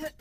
[0.00, 0.12] 嗨，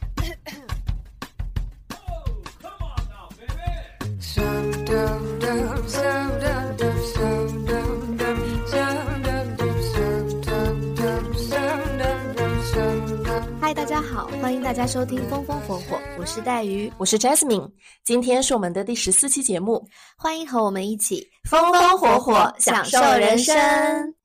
[13.75, 17.71] 大家好，欢迎大家收听《风风火火》，我是带鱼，我是 Jasmine，
[18.03, 19.87] 今天是我们的第十四期节目，
[20.17, 23.55] 欢迎和我们一起风风火火享受人生。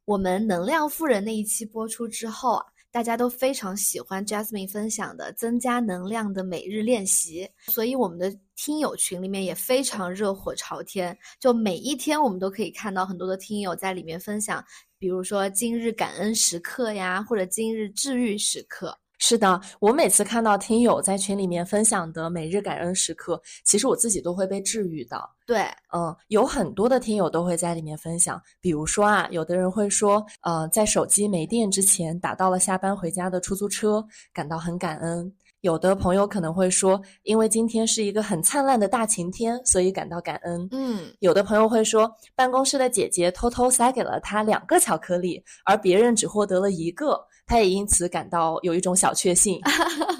[0.07, 14.62] 我们能量富人那一期播出之后啊，大家都非常喜欢 Jasmine 分享的增加能量的每日练习，所以我们的听友群里面也非常热火朝天，就每一天我们都可以看到很多的听友在里面分享，
[14.98, 18.95] 比如说今日感恩时刻呀，或者今日治愈时刻。
[19.24, 25.16] 是的，我每次看到听友在群里面分享的每日感恩时刻，其实我自己都会被治愈的。
[25.46, 25.60] 对，
[25.95, 40.66] 嗯，有很多的听友都会在里面分享，比如说啊，有的人会说，呃，在手机没电之前打到了下班回家的出租车，感到很感恩；有的朋友可能会说，因为今天是一个很灿烂的大晴天，所以感到感恩。
[40.73, 47.24] 嗯，有的朋友会说，办公室的姐姐偷偷塞给了他两个巧克力，而别人只获得了一个。
[47.52, 49.60] 他也因此感到有一种小确幸，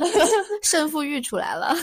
[0.63, 1.75] 胜负欲出来了。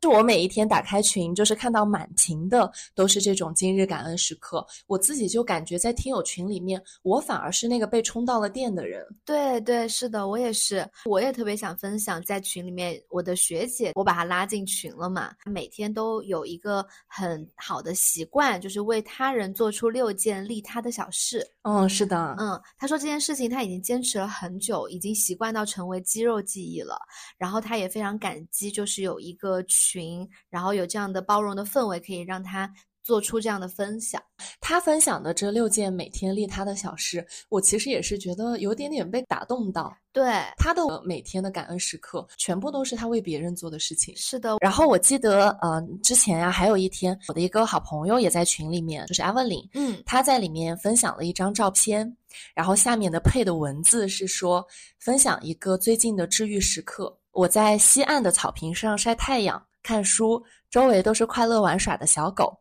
[0.00, 9.04] 就我每一天打开群，就是看到满屏的都是这种今日感恩时刻，我自己就感觉在听友群里面，我反而是那个被充到了电的人。
[9.24, 21.44] 对对，是的，我也是，我也特别想分享在群里面，我的学姐，我把她拉进群了嘛，每天都有一个很好的习惯，就是为他人做出六件利他的小事。
[21.64, 24.88] 嗯，是的，嗯，他说这件事情他已经坚持了很久。
[24.88, 26.98] 已经习惯到成为肌肉记忆了，
[27.38, 32.68] 然后他也非常感激，就是有一个群，然后有这样的包容的氛围，可以让他
[33.02, 34.22] 做出这样的分享。
[34.60, 39.94] 他分享的这六件每天利他的小事，我其实也是觉得有点点被打动到。
[40.12, 44.14] 对他的每天的感恩时刻，全部都是他为别人做的事情。
[44.14, 44.58] 是的。
[44.60, 52.14] 然后我记得，呃，之前呀，还有一天，我的一个好朋友也在群里面，就是阿文琳，嗯，他在里面分享了一张照片，
[52.54, 54.62] 然后下面的配的文字是说，
[54.98, 57.16] 分享一个最近的治愈时刻。
[57.30, 62.54] 我在西岸的草坪上晒太阳、看书，周围都是快乐玩耍的小狗。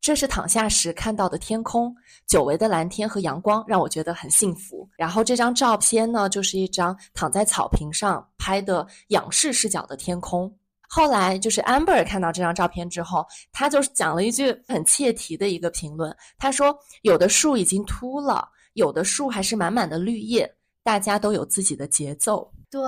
[0.00, 1.94] 这是躺下时看到的天空，
[2.26, 4.88] 久违的蓝天和阳光让我觉得很幸福。
[4.96, 10.52] 然后这张照片呢，就是一张躺在草坪上拍的仰视视角的天空。
[10.88, 20.50] 后来就是 Amber 看到这张照片之后，他就讲了一句很切题的一个评论，他说：“有的树已经秃了，有的树还是满满的绿叶，
[20.88, 22.80] 大家都有自己的节奏。”对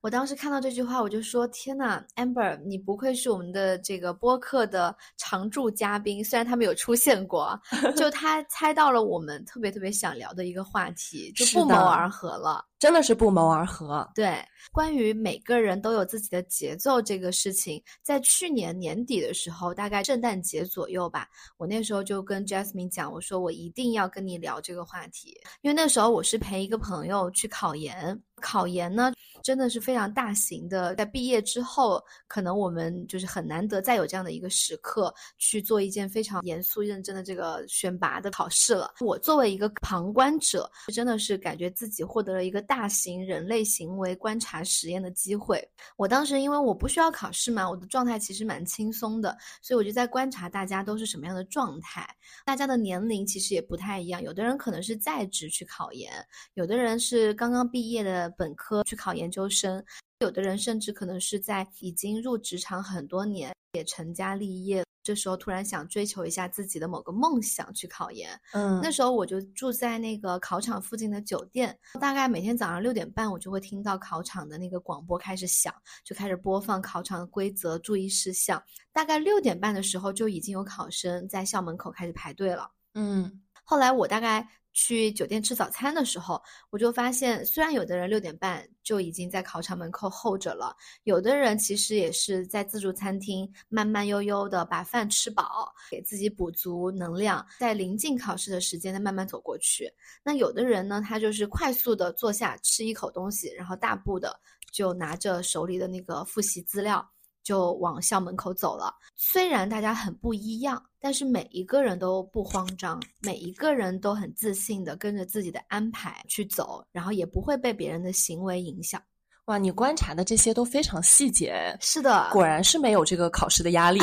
[0.00, 7.60] 我当时看到这句话，我就说：“天呐 a m b e r 你不愧是我们的这个播客的常驻嘉宾，虽然他没有出现过，
[7.96, 28.20] 就他猜到了我们特别特别想聊的一个话题，就不谋而合了，真的是不谋而合。”对，关于每个人都有自己的节奏这个事情，在去年年底的时候，大概圣诞节左右吧，我那时候就跟 Jasmine 讲，我说我一定要跟你聊这个话题，因为那时候我是陪一个朋友去考研。
[28.40, 29.12] 考研呢，
[29.42, 30.94] 真的是非常大型的。
[30.96, 38.92] 在毕业之后，可能我们就是很难得再有这样的一个时刻去做一件非常严肃认真的这个选拔的考试了。
[39.00, 45.62] 我作为一个旁观者，真的是感觉自己获得了一个大型人类行为观察实验的机会。
[45.96, 52.08] 我当时因为我不需要考试嘛，我的状态其实蛮轻松的，所以我就在观察大家都是什么样的状态。
[52.44, 56.12] 大家的年龄其实也不太一样，有的人可能是在职去考研，
[56.54, 58.29] 有的人是刚刚毕业的。
[58.36, 59.84] 本科去考研究生，
[60.20, 68.38] 有的人甚至可能是在已经入职场很多年，也成家立业，这时候突然想追求一下自己的某个梦想去考研。
[68.52, 75.74] 嗯，那时候我就住在那个考场附近的酒店，大概每天早上六点半，我就会听到考场的那个广播开始响，
[76.04, 78.62] 就开始播放考场的规则、注意事项。
[78.92, 82.70] 大概六点半的时候，就已经有考生在校门口开始排队了。
[82.94, 84.48] 嗯，后来我大概。
[84.72, 99.92] 去酒店吃早餐的时候，我就发现，虽然有的人六点半就已经在考场门口候着了，有的人其实也是在自助餐厅慢慢悠悠的把饭吃饱，给自己补足能量，在临近考试的时间再慢慢走过去。
[100.22, 104.38] 那有的人呢，他就是快速的坐下吃一口东西，然后大步的
[104.72, 107.06] 就拿着手里的那个复习资料。
[107.42, 108.94] 就往校门口走了。
[109.16, 119.02] 虽然大家很不一样，但是每一个人都不慌张，每一个人都很自信的跟着自己的安排去走，然后也不会被别人的行为影响。
[119.46, 123.98] 哇，你观察的这些都非常细节，是的，果然是没有这个考试的压力，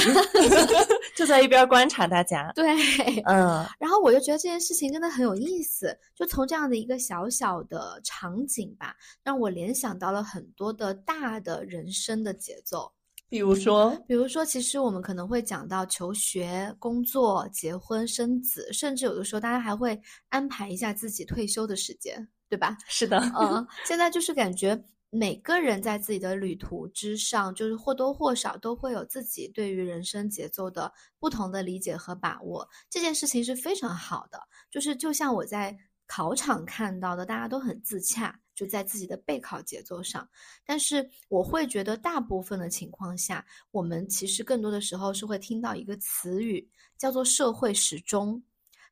[1.16, 2.52] 就在一边观察大家。
[2.54, 2.68] 对，
[3.26, 12.92] 嗯，然后我就觉得这件事情真的很有意思，就从这样的一个小小的场景吧，让我联想到了很多的大的人生的节奏。
[13.30, 22.78] 比如说，比如说，其实我们可能会讲到求学、工作、结婚、生子，甚至有的时候大家还会安排一下自己退休的时间，对吧？
[22.88, 24.82] 是的，嗯，现在就是感觉。
[25.10, 32.68] 每个人在自己的旅途之上，就是或多或少都会有自己对于人生节奏的不同的理解和把握。
[32.90, 34.38] 这件事情是非常好的，
[34.70, 35.76] 就是就像我在
[36.08, 40.28] 考场看到的，大家都很自洽，就在自己的备考节奏上。
[40.66, 46.68] 但是我会觉得，大部分的情况下，我们其实更多的时候是会听到一个词语，
[46.98, 48.42] 叫做社会时钟。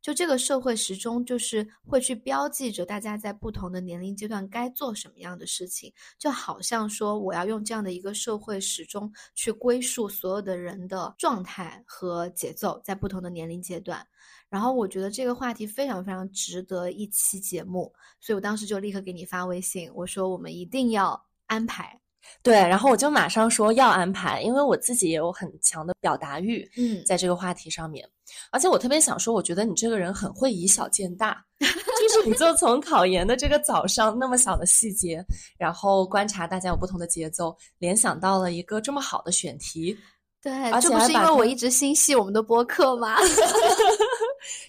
[0.02, 14.06] 就这个社会时钟，就是会去标记着大家在不同的年龄阶段该做什么样的事情，就好像说我要用这样的一个社会时钟去归宿所有的人的状态和节奏，在不同的年龄阶段。
[14.50, 22.00] 然后我觉得这个话题非常非常值得一期节目，所以我当时就立刻给你发微信，我说我们一定要安排。
[22.42, 28.04] 对，然后我就马上说要安排，因为我自己也有很强的表达欲，嗯，在这个话题上面，
[28.52, 35.24] 而且我特别想说，我觉得你这个人很会以小见大， 就是你就从考研的这个早上那么小的细节，
[35.60, 39.96] 然后观察大家有不同的节奏，联想到了一个这么好的选题，
[40.42, 43.18] 对，而且这不是因为我一直心系我们的播客吗？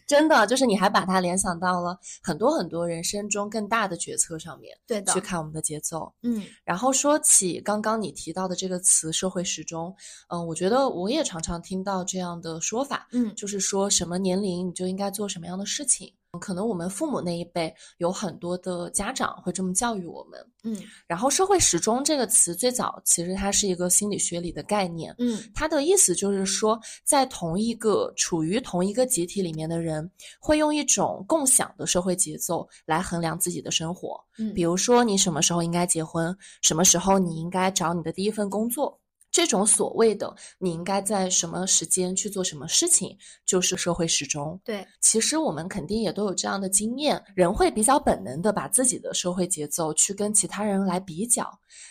[0.06, 6.44] 真的，就是你还把它联想到了很多很多人生中更大的决策上面，对的，去看我们的节奏，嗯。
[6.64, 9.94] 然后说起刚刚你提到的这个词“社会时钟”，
[10.28, 16.12] 嗯，我觉得我也常常听到这样的说法，嗯，就是说什么年龄你就应该做什么样的事情。
[16.38, 30.10] 可能我们父母那一辈有很多的家长会这么教育我们，嗯，然后“社会时钟”这个词最早其实它是一个心理学里的概念，嗯，它的意思就是说，在同一个处于同一个集体里面的人，
[30.40, 38.98] 会用一种共享的社会节奏来衡量自己的生活，嗯，比如说你什么时候应该结婚，什么时候你应该找你的第一份工作。
[39.36, 44.58] 这种所谓的你应该在什么时间去做什么事情，就是社会时钟。
[44.64, 51.46] 对，其实我们肯定也都有这样的经验，人会比较本能的把自己的社会节奏去跟其他人来比较，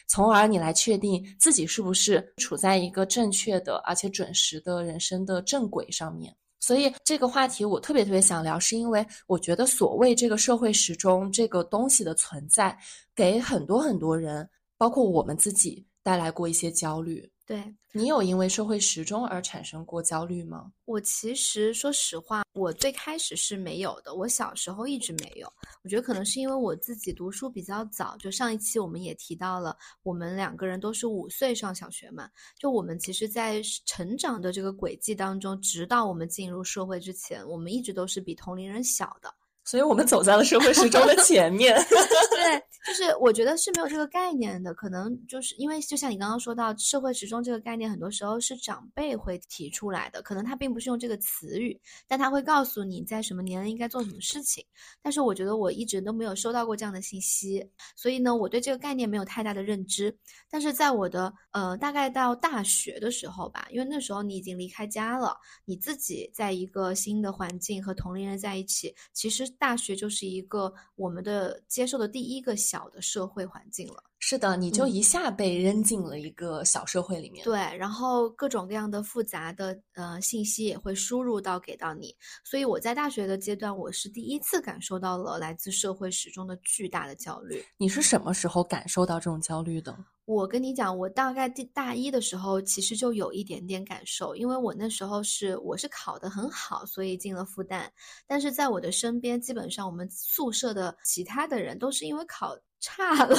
[0.07, 6.35] 从而你来确定自己是不是处在一个正确的而且准时的人生的正轨上面。
[6.59, 12.75] 所以这个话题我特别特别想聊，是因为我觉得所谓这个社会时钟这个东西的存在，
[13.13, 14.49] 给很多很多人，
[14.79, 17.29] 包括我们自己，带来过一些焦虑。
[17.47, 20.71] 对你有因为社会时钟而产生过焦虑吗？
[20.85, 24.15] 我其实说实话，我最开始是没有的。
[24.15, 25.47] 我小时候一直没有。
[25.83, 32.27] 我觉得可能是因为我自己读书比较早，就上一期我们也提到了，我们两个人都是五岁上小学嘛。
[32.57, 39.31] 就我们其实，在成长的这个轨迹当中，直到我们进入社会之前，我们一直都是比同龄人小的。
[39.65, 41.75] 所以我们走在了社会时钟的前面。
[41.89, 54.63] 对，就是我觉得是没有这个概念的，可能就是因为就像你刚刚说到，社会时钟这个概念，很多时候是长辈会提出来的，可能他并不是用这个词语，但他会告诉你在什么年龄应该做什么事情。
[55.01, 60.15] 但是我觉得我一直都没有收到过这样的信息，所以呢，我对这个概念没有太大的认知。
[60.49, 69.54] 但是在我的呃大概到大学的时候吧，因为那时候你已经离开家了，你自己在一个新的环境和同龄人在一起，其实。
[69.57, 74.03] 大学就是一个我们的接受的第一个小的社会环境了。
[74.19, 77.43] 是的，你就一下被扔进了一个小社会里面。
[77.43, 82.15] 对，然后各种各样的复杂的呃信息也会输入到给到你。
[82.43, 87.63] 所以我在大学的阶段，我是第一次感受到了来自社会始终的巨大的焦虑。
[87.77, 89.95] 你是什么时候感受到这种焦虑的？
[90.25, 97.87] 我跟你讲，我大概第大一的时候，其实就有一点点感受，因为我那时候是我是考得很好，所以进了复旦。
[98.25, 103.35] 但是在我的身边，基本上我们宿舍的其他的人都是因为考差了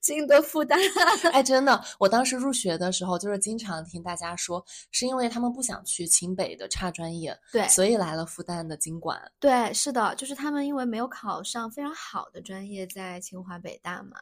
[0.00, 0.78] 进的复旦。
[1.30, 9.20] 哎，真的，我当时入学的时候，就是经常听大家说，是因为他们不想去清北的差专业，对，所以来了复旦的经管。
[9.38, 14.16] 对，是的，就是他们因为没有考上非常好的专业，在清华北大嘛。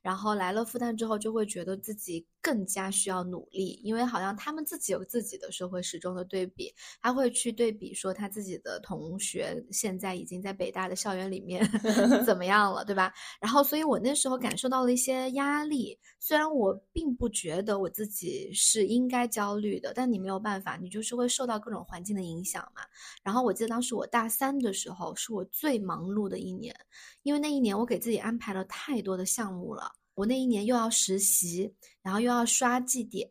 [0.00, 11.64] 然后来了复旦之后，就会觉得自己更加需要努力，因为好像他们自己有自己的社会时钟的对比，他会去对比说他自己的同学现在已经在北大的校园里面
[12.24, 13.12] 怎么样了，对吧？
[13.40, 22.82] 然后，所以我那时候感受到了一些压力，虽然我并不觉得我自己是应该焦虑的，但你没有办法，你就是会受到各种环境的影响嘛。
[23.22, 26.74] 然后我记得当时我大三的时候是我最忙碌的一年，
[27.22, 29.92] 因为那一年我给自己安排了太多的项目了。
[30.18, 31.72] 我那一年又要实习，
[32.02, 33.28] 然后又要刷绩点，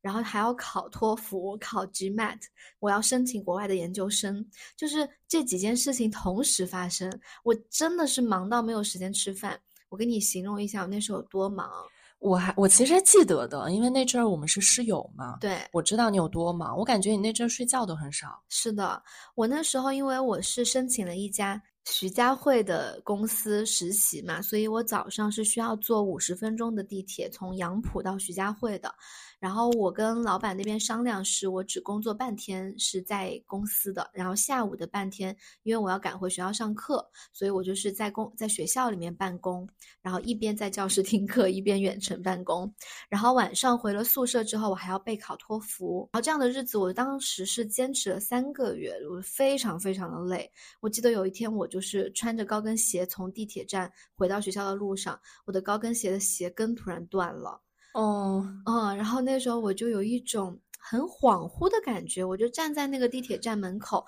[0.00, 2.40] 然后还要考托福、考 GMAT，
[2.78, 4.42] 我要申请国外的研究生，
[4.74, 7.12] 就是这几件事情同时发生，
[7.44, 9.60] 我真的是忙到没有时间吃饭。
[9.90, 11.70] 我给你形容一下我那时候有多忙。
[12.18, 15.36] 我还我其实还记得的，因为那阵儿我们是室友嘛。
[15.38, 16.74] 对，我知道你有多忙。
[16.78, 18.42] 我感觉你那阵儿睡觉都很少。
[18.48, 19.02] 是的，
[19.34, 28.94] 我那时候因为我是申请了一家徐家汇的公司实习嘛，所以我早上是需要坐五十分钟的地铁从杨浦到徐家汇的。
[29.42, 39.68] 然后我跟老板那边商量，是我只工作半天是在公司的，然后下午的半天，因为我要赶回学校上课，所以我就是在公在学校里面办公，
[40.00, 42.72] 然后一边在教室听课，一边远程办公。
[43.08, 46.08] 然后晚上回了宿舍之后，我还要备考托福。
[46.12, 50.48] 然后这样的日子，我当时是坚持了三个月，我非常非常的累。
[50.78, 57.60] 我记得有一天，我就是穿着高跟鞋从地铁站回到学校的路上，我的高跟鞋的鞋跟突然断了。
[57.94, 64.04] 哦，嗯，然后那时候我就有一种很恍惚的感觉，我就站在那个地铁站门口，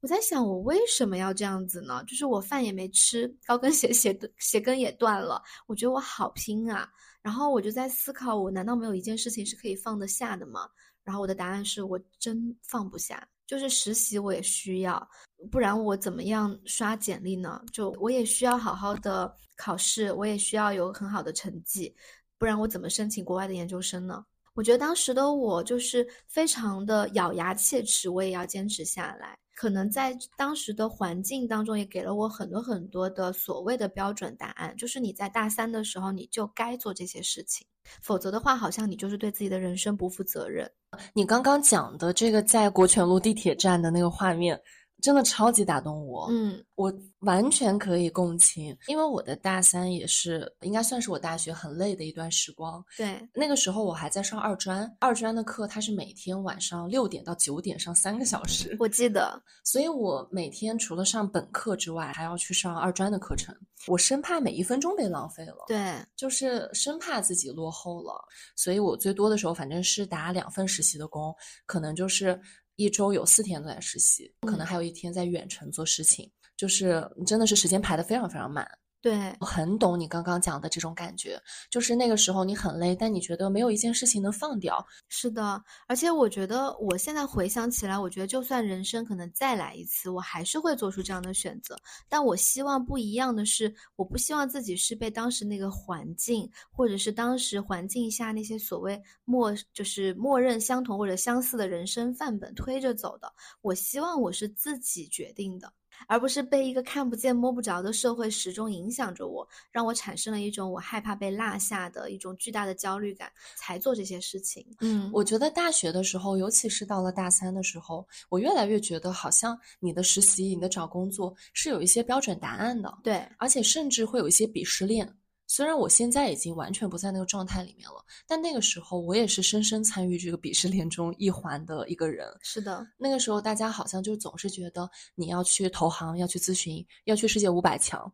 [0.00, 2.04] 我在想，我为什么要这样子呢？
[2.06, 6.88] 就是我饭也没吃，高跟鞋鞋鞋跟也断了，我觉得我好拼啊。
[7.22, 10.68] 然后我就在思考，我难道没有一件事情是可以放得下的吗？
[11.02, 15.08] 然后我的答案是我真放不下，就是实习我也需要，
[15.50, 17.60] 不然我怎么样刷简历呢？
[17.72, 21.94] 就我也需要好好的考试，我也需要有很好的成绩。
[22.38, 24.24] 不然我怎么申请国外的研究生呢？
[24.54, 29.36] 我觉得当时的我就是非常的咬牙切齿，我也要坚持下来。
[29.56, 37.66] 可能在当时的环境当中，也给了我很多很多的所谓的标准答案，就是你在大三的时候你就该做这些事情，
[38.02, 40.70] 否则的话，好像你就是对自己的人生不负责任。
[41.12, 44.60] 你刚刚讲的这个在国权路地铁站的那个画面。
[45.04, 52.82] 真的超级打动我，嗯，我完全可以共情，因为我的大三也是应该算是我大学很累的一段时光。
[52.96, 63.54] 对，那个时候我还在上二专，二专的课它是每天晚上六点到九点上三个小时，我记得， 所以我每天除了上本课之外，还要去上二专的课程，
[63.88, 68.18] 我生怕每一分钟被浪费了，对，就是生怕自己落后了，
[68.56, 71.34] 所以我最多的时候反正是打两份实习的工，
[71.66, 72.40] 可能就是。
[72.76, 78.66] 一周有四天都在实习，可能还有一天在远程做事情，就是真的是时间排的非常非常满。
[79.04, 81.38] 对，我很懂你刚刚讲的这种感觉，
[81.70, 84.82] 就是那个时候你很累，但你觉得没有一件事情能放掉。
[85.10, 91.76] 是的，而且我觉得我现在回想起来，我觉得就算人生可能再来一次，我还是会做出这样的选择。
[92.08, 103.30] 但我希望不一样的是，我不希望自己是被当时那个环境，或者是当时环境下那些所谓默就是默认相同或者相似的人生范本推着走的。
[103.60, 105.70] 我希望我是自己决定的。
[106.06, 114.66] 而不是被一个看不见摸不着的社会时钟影响着我，让我产生了一种我害怕被落下的一种巨大的焦虑感，才做这些事情。
[114.80, 122.98] 嗯，我觉得大学的时候，尤其是到了大三的时候，我越来越觉得好像你的实习、你的找工作是有一些标准答案的。
[123.02, 125.10] 对，而且甚至会有一些鄙视链。
[125.56, 132.26] 虽然我现在已经完全不在那个状态里面了，但那个时候我也是深深参与这个鄙视链中一环的一个人。
[132.42, 138.12] 是的，那个时候大家好像就总是觉得你要去投行，要去咨询，要去世界五百强，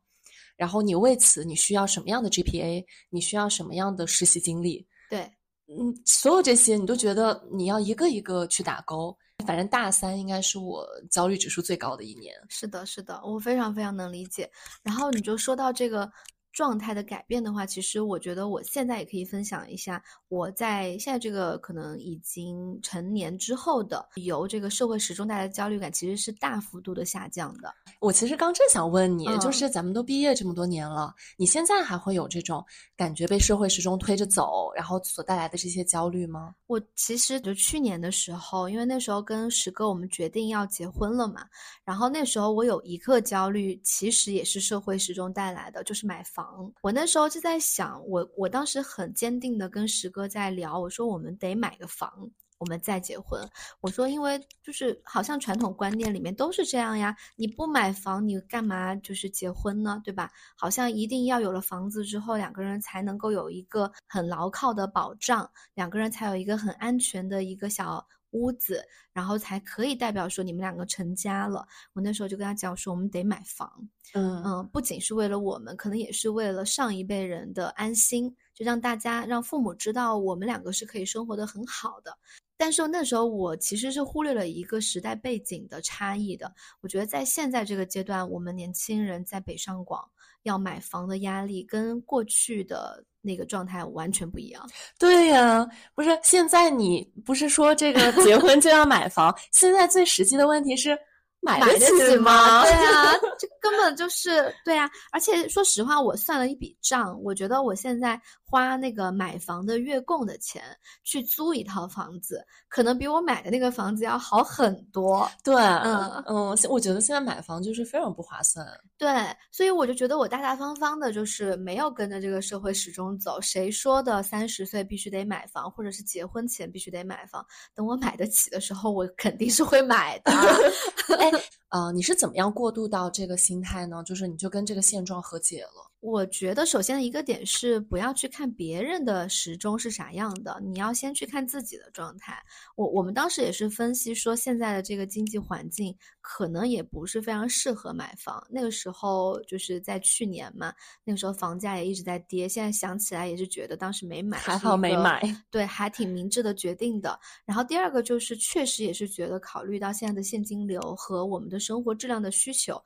[0.55, 4.87] 然后你为此你需要什么样的 GPA，你需要什么样的实习经历？
[5.09, 5.21] 对，
[5.67, 9.17] 嗯，所有这些你都觉得你要一个一个去打勾。
[9.47, 12.35] 反正大三应该是我焦虑指数最高的一年。
[12.51, 14.51] 是的，是的，我非常非常能理解。
[14.83, 16.13] 然后你就说到这个。
[16.53, 27.73] 状态的改变的话，其实我觉得我现在也可以分享一下，我在现在这个可能已经成年之后的，由这个社会时钟带来的焦虑感，其实是大幅度的下降的。
[28.01, 32.65] 我其实刚正想问你，就是咱们都毕业这么多年了，你现在还会有这种
[32.97, 36.55] 感觉被社会时钟推着走，然后所带来的这些焦虑吗？
[36.67, 41.43] 我其实就去年的时候，因为那时候跟石哥我们决定要结婚了嘛，
[41.85, 46.40] 然后那时候我有一刻焦虑，其实也是社会时钟带来的，就是买房。
[46.41, 53.47] 房，我那时候就在想，我我当时很坚定的跟石哥在聊，我说我们得买个房，我们再结婚。
[53.83, 60.01] 我说，因为就是好像传统观念里面都是这样呀，你不买房，你干嘛就是结婚呢？
[60.03, 60.31] 对吧？
[60.57, 68.07] 好像一定要有了房子之后，两个人才能够有一个很牢靠的保障，两个人才有一个很安全的一个小。
[68.33, 71.67] 屋子，然后才可以代表说你们两个成家了。
[71.93, 82.17] 我那时候就跟他讲说，我们得买房，嗯嗯，不仅是为了我们，可能也是为了上一辈人的安心，就让大家让父母知道我们两个是可以生活的很好的。
[82.57, 86.53] 但是那时候我其实是忽略了一个时代背景的差异的。
[86.83, 90.07] 我觉得在现在这个阶段，我们年轻人在北上广。
[90.43, 94.69] 要买房的压力，跟过去的那个状态完全不一样。
[94.99, 100.99] 对呀，不是现在你不是说这个结婚就要买房， 现在最实际的问题是。
[101.43, 102.61] 买得起吗？
[102.65, 104.87] 对啊， 这根本就是对啊！
[105.11, 110.61] 而且说实话，我算了一笔账，我觉得我现在花那个买房的月供的钱
[111.05, 115.31] 去租一套房子，可能比我买的那个房子要好很多。
[115.45, 118.67] 对，嗯嗯，我觉得现在买房就是非常不划算。
[118.99, 119.09] 对，
[119.53, 123.41] 所以我就觉得我大大方方的，就是没有跟着这个社会始终走。
[123.41, 127.47] 谁说的三十岁必须得买房，或者是结婚前必须得买房？
[127.73, 130.33] 等我买得起的时候，我肯定是会买的。
[131.71, 134.03] 呃，你是怎么样过渡到这个心态呢？
[134.05, 135.91] 就是你就跟这个现状和解了。
[136.01, 142.43] 我觉得首先的一个点是不要去看别人的时钟是啥样的，你要先去看自己的状态。
[142.75, 148.43] 我我们当时也是分析说，现在的这个经济环境可能也不是非常适合买房。
[148.49, 150.73] 那个时候就是在去年嘛，
[151.05, 152.49] 那个时候房价也一直在跌。
[152.49, 157.21] 现在想起来也是觉得当时没买，还好没买，对，还挺明智的决定的。
[157.45, 162.83] 然后第二个就是确实也是觉得考虑到现在的现金流和我们的生活质量的需求。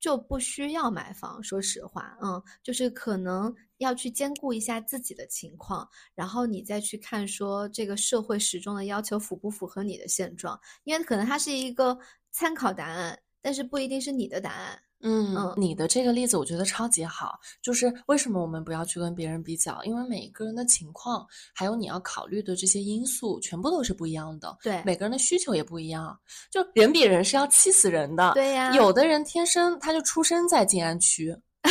[0.00, 11.98] 就不需要买房，说实话，嗯，就是可能要去兼顾一下自己的情况，然后你再去看说这个社会时钟的要求符不符合你的现状，因为可能它是一个
[12.32, 14.78] 参考答案，但是不一定是你的答案。
[15.06, 19.78] 嗯，你的这个例子我觉得超级好，就是为什么我们不要去跟别人比较？
[19.84, 24.56] 因为每个人的情况，还有你要考虑的这些因素，全部都是不一样的。
[24.62, 26.18] 对，每个人的需求也不一样，
[26.50, 28.32] 就人比人是要气死人的。
[28.32, 31.36] 对呀，有的人天生他就出生在静安区。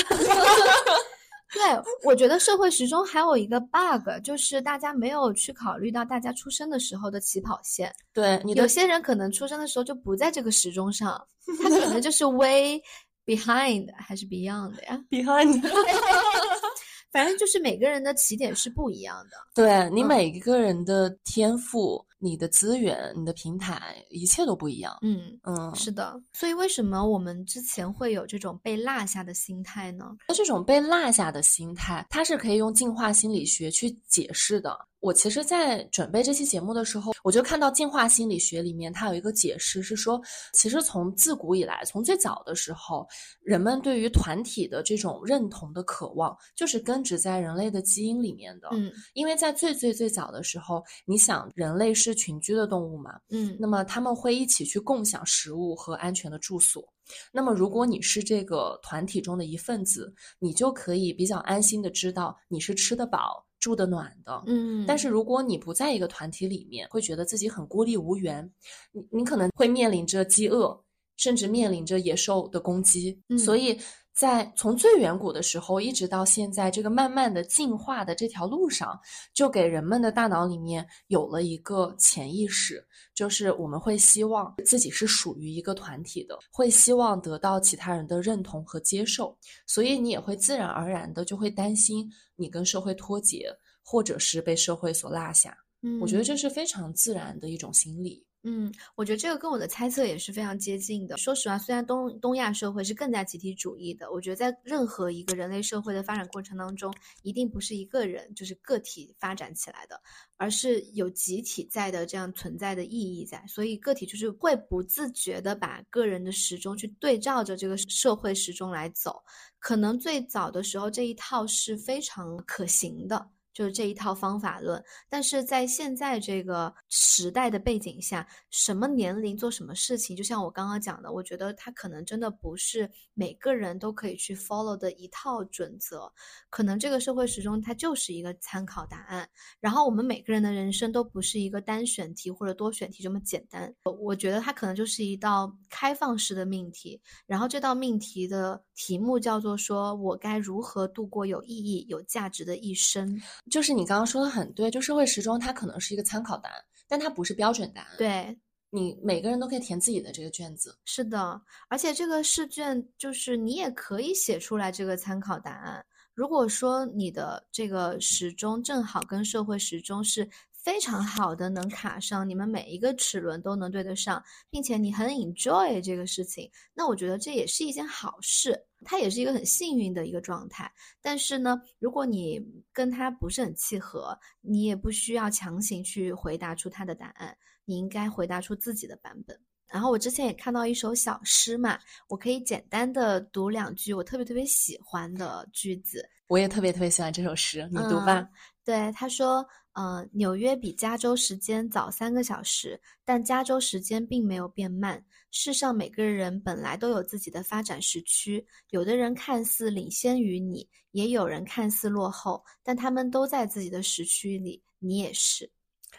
[1.53, 1.61] 对，
[2.03, 7.91] 我觉得社会时钟还有一个 bug，就是大家没有去考虑到大家出生的时候的起跑线。
[8.13, 11.19] 对，有些人可能出生的时候就不在这个时钟上，
[11.63, 12.79] 他可能就是微。
[13.25, 15.61] Behind 还是 Beyond 呀？Behind，
[17.11, 19.37] 反正就是每个人的起点是不一样的。
[19.53, 24.97] 对你每一个人的天赋、你的资源、你的平台，一切都不一样。
[25.03, 26.19] 嗯嗯，是的。
[26.33, 30.05] 所以为什么我们之前会有这种被落下的心态呢？
[30.27, 34.75] 那这种被落下的心态，它是可以用进化心理学去解释的。
[35.03, 40.21] 我其实，在准备这期节目的时候，我就看到进化心理学里面，它有一个解释是说，
[40.53, 43.05] 其实从自古以来，从最早的时候，
[43.41, 48.69] 人们对于团体的这种认同的渴望，就是根植在人类的基因里面的。
[48.71, 56.81] 嗯，因为在最最最早的时候，你想，人类是群居的动物嘛，嗯，那么他们会一起去共享食物和安全的住所。
[57.29, 63.45] 那么，如果你是这个团体中的一份子，你就可以比较安心的知道你是吃得饱。
[63.63, 68.51] 住的暖的，嗯，但是如果你不在一个团体里面，会觉得自己很孤立无援，
[68.91, 70.83] 你你可能会面临着饥饿，
[71.15, 73.79] 甚至面临着野兽的攻击，所以。
[74.15, 78.99] 在从最远古的时候一直到现在，这个慢慢的进化的这条路上，
[79.33, 93.49] 就给人们的大脑里面有了一个潜意识，就是我们会希望自己是属于一个团体的，会希望得到其他人的认同和接受，所以你也会自然而然的就会担心你跟社会脱节，
[93.83, 95.57] 或者是被社会所落下。
[95.81, 98.23] 嗯，我觉得这是非常自然的一种心理。
[98.45, 101.17] 嗯，我觉得这个跟我的猜测也是非常接近的。
[101.17, 109.97] 说实话，虽然东东亚社会是更加集体主义的，我觉得在任何一个人类社会的发展过程当中，一定不是一个人就是个体发展起来的，
[110.35, 113.41] 而是有集体在的这样存在的意义在。
[113.47, 119.23] 所以个体就是会不自觉的把个人的时钟去对照着这个社会时钟来走。
[119.57, 123.29] 可能最早的时候这一套是非常可行的。
[123.53, 136.11] 就是这一套方法论，但是在现在这个时代的背景下，什么年龄做什么事情，就像我刚刚讲的，我觉得它可能真的不是每个人都可以去 follow 的一套准则。
[136.51, 139.27] 可能这个社会时钟它就是一个参考答案，
[139.59, 143.73] 然后我们每个人的人生都不是一个单选题或者多选题这么简单。
[143.99, 153.19] 我觉得它可能就是一道开放式的命题，然后这道命题的题目叫做说我该如何度过有意义、有价值的一生。
[153.49, 157.95] 就是你刚刚说的很对，就社会时钟它可能是一个参考答案，但它不是标准答案。
[157.97, 158.37] 对，
[158.69, 160.77] 你每个人都可以填自己的这个卷子。
[160.85, 165.83] 是的，而且这个试卷就是你也可以写出来这个参考答案。
[166.13, 170.29] 如果说你的这个时钟正好跟社会时钟是。
[170.63, 180.71] 非常好的，能卡上你们每一个齿轮都能对得上，并且你很 enjoy 这个事情，那我觉得这也是一件好事，它也是一个很幸运的一个状态。
[181.01, 182.41] 但是呢，如果你
[182.71, 189.39] 跟他不是很契合，你也不需要强行去回答出他的答案，你应该回答出自己的版本。
[189.67, 196.07] 然后我之前也看到一首小诗嘛，我可以简单的读两句我特别特别喜欢的句子。
[196.27, 198.27] 我也特别特别喜欢这首诗，你读吧。
[198.63, 205.03] 对，他说，呃，纽约比加州时间早三个小时，但加州时间并没有变慢。
[205.31, 215.49] 世上每个人本来都有自己的发展时区，有的人看似领先于你，也有人看似落后，但他们都在自己的时区里，你也是。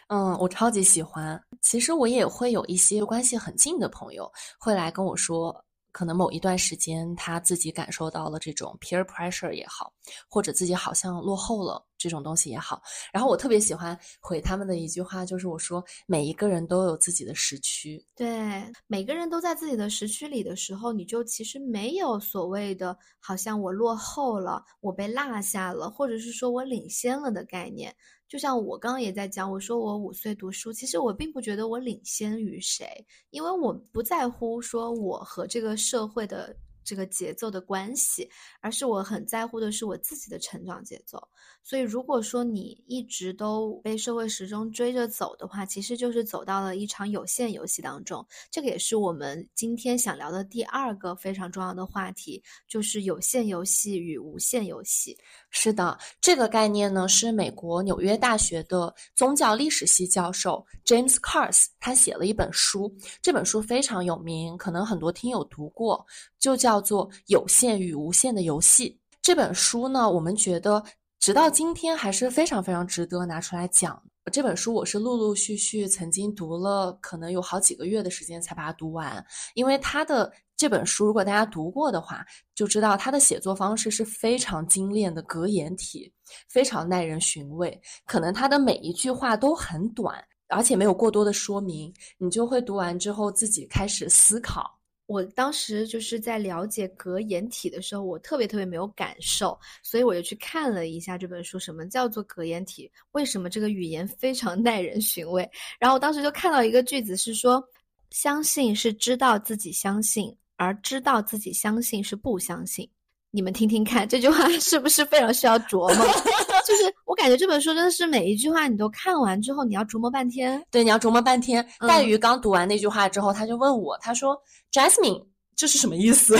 [0.07, 1.41] 嗯，我超级喜欢。
[1.61, 5.64] 其实我也会有一些关系很近的朋友会来跟我说，
[5.95, 9.93] 可能某一段时间他自己感受到了这种 peer pressure 也好，
[10.27, 12.81] 或者自己好像落后了这种东西也好。
[13.13, 18.05] 然后我特别喜欢回他们的一句话，就是我说每一个人都有自己的时区。
[18.13, 27.95] 对，每个人都在自己的时区里的时候，你就其实没有所谓的好像我落后了，我被落下了，或者是说我领先了的概念。
[28.35, 32.85] 就像我刚刚也在讲，我说我五岁读书，其实我并不觉得我领先于谁，
[33.29, 36.53] 因为我不在乎说我和这个社会的
[36.85, 38.29] 这个节奏的关系，
[38.61, 41.21] 而是我很在乎的是我自己的成长节奏。
[41.63, 48.23] 所以，如果说你一直都被社会时钟追着走的话，其实就是走到了一场有限游戏当中。
[48.51, 55.17] 这个也是我们今天想聊的第二个非常重要的话题，就是有限游戏与无限游戏。
[55.49, 66.05] 是的，这个概念呢是美国纽约大学的宗教历史系教授 James Cars 他写了一本书，这本书非常有名，可能很多听友读过，
[66.37, 68.89] 就叫叫做《有限与无限的游戏》。
[69.21, 70.83] 这本书呢，我们觉得。
[71.17, 73.99] 直到今天还是非常非常值得拿出来讲。
[74.31, 79.25] 这本书我是陆陆续续曾经读了，可能有好几个月的时间才把它读完。
[79.55, 86.13] 因为他的这本书，如果大家读过的话，就知道他的写作方式是非常精炼的格言体，
[86.47, 87.81] 非常耐人寻味。
[88.05, 94.74] 可能他的每一句话都很短，而且没有过多的说明，你就会读完之后自己开始思考。
[95.07, 102.91] 我当时就是在了解格言体的时候，我特别特别没有感受，所以我就去看了一下这本书，什么叫做格言体？
[103.11, 105.47] 为什么这个语言非常耐人寻味？
[105.79, 107.63] 然后我当时就看到一个句子是说，
[108.09, 112.89] 相信是知道自己相信，而知道自己相信是不相信。
[113.31, 116.05] 你们听听看，这句话 是不是非常需要琢磨？
[116.65, 120.61] 就是我感觉这本书真的是每一句话你都看完之后，你要琢磨半天。
[120.71, 121.65] 对，你要琢磨半天。
[121.87, 124.35] 黛玉刚读完那句话之后，他就问我，他说
[124.73, 125.25] ：“Jasmine，
[125.55, 126.37] 这是什么意思？”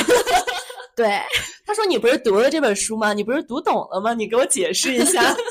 [0.96, 1.22] 对，
[1.66, 3.14] 他说：“你不是读了这本书吗？
[3.14, 4.14] 你不是读懂了吗？
[4.14, 5.22] 你给我解释一下。”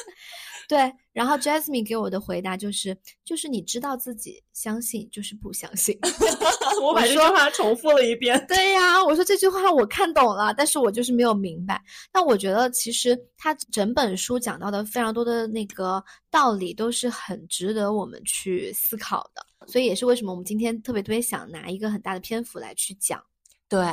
[0.68, 5.98] 对，然后 Jasmine 给我的回答就是，就是你知道自己相信，就是不相信。
[6.82, 8.44] 我把这句话重复了一遍。
[8.46, 11.80] 对呀，我说这句话我看懂了，但是我就是没有明白。
[12.12, 19.44] 那我觉得其实他整本书讲到的非常多的那个道理，都是很值得我们去思考的。
[19.66, 23.22] 所以也是为什么我们今天特别特别想拿一个很大的篇幅来去讲。
[23.74, 23.84] 对，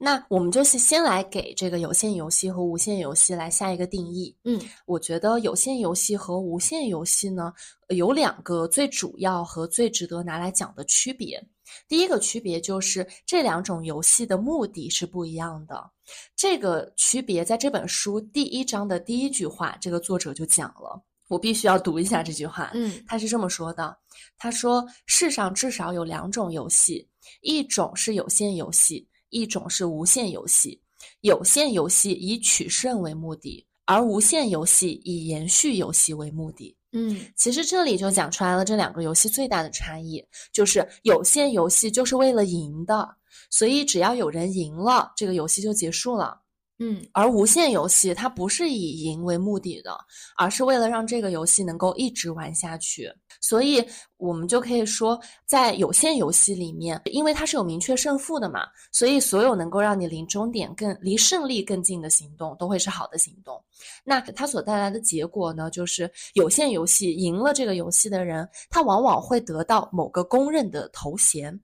[0.00, 4.36] 那我们就是先来给这个有限游戏和无限游戏来下一个定义。
[4.42, 7.52] 嗯，我觉得有限游戏和无限游戏呢，
[7.90, 11.40] 有两个最主要和最值得拿来讲的区别。
[11.86, 15.88] 第一个区别就是这两种游戏的目的是不一样的。
[16.34, 22.72] 这个区别在这本书第一章的第一句话，这个作者就讲了，我必须要读一下这句话。
[22.74, 23.96] 嗯，他是这么说的：
[24.36, 27.08] 他说，世上至少有两种游戏，
[27.42, 29.07] 一种是有限游戏。
[29.30, 30.80] 一种是无限游戏，
[31.20, 36.76] 有限游戏以取胜为目的，而无限游戏以延续游戏为目的。
[36.92, 43.16] 嗯，其实这里就讲出来了这两个游戏最大的差异，就是有限游戏就是为了赢的，
[43.50, 46.40] 所以只要有人赢了，这个游戏就结束了。
[46.80, 49.96] 嗯，而无限游戏它不是以赢为目的的，
[50.36, 53.12] 而是为了让这个游戏能够一直玩下去。
[53.40, 53.84] 所以，
[54.16, 58.60] 我们就可以说，在有限游戏里面，因为它是有明确胜负的嘛，
[58.92, 63.60] 所以所有能够让你离终点更、离胜利更近的行动，都会是好的行动。
[64.04, 71.58] 那它所带来的结果呢，就是有限游戏赢了这个游戏的人，他往往会得到某个公认的头衔，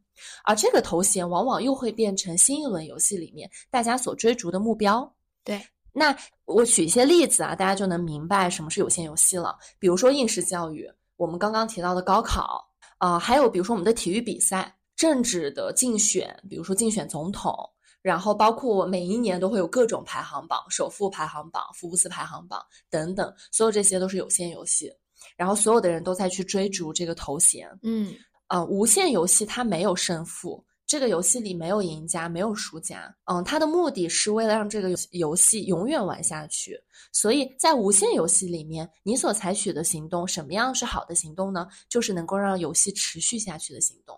[0.44, 5.14] 而这个头衔往往又会变成新一轮游戏里面大家所追逐的目标。
[5.42, 5.60] 对，
[5.92, 9.56] 那我举一些例子啊，大家就能明白什么是有限游戏了。
[9.78, 10.90] 比如说应试教育。
[11.16, 17.56] 我们刚刚提到的高考，啊，还有比如说我们的体育比赛、政治的竞选，比如说竞选总统，
[18.02, 24.92] 然后包括每一年都会有各种排行榜，首富排行榜、福布斯排行榜等等，所有这些都是有限游戏，
[25.36, 28.12] 然后所有的人都在去追逐这个头衔，嗯，
[28.48, 30.64] 呃，无限游戏它没有胜负。
[30.86, 33.12] 这个游戏里没有赢家，没有输家。
[33.24, 36.78] 嗯，它的目的是为了让这个游戏永远玩下去。
[37.10, 41.66] 所以在无限游戏里面，你所采取的行动，什么样是好的行动呢？
[41.88, 44.16] 就是能够让游戏持续下去的行动。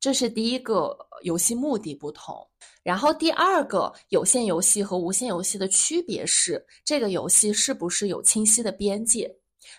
[0.00, 2.36] 这是第一个游戏目的不同。
[2.82, 9.32] 然后第二个有限游戏和无限游戏的区别是，这个游戏是不是有清晰的边界？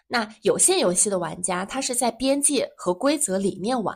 [0.07, 3.95] 那有限游戏的玩家他是在边界和规则里面玩，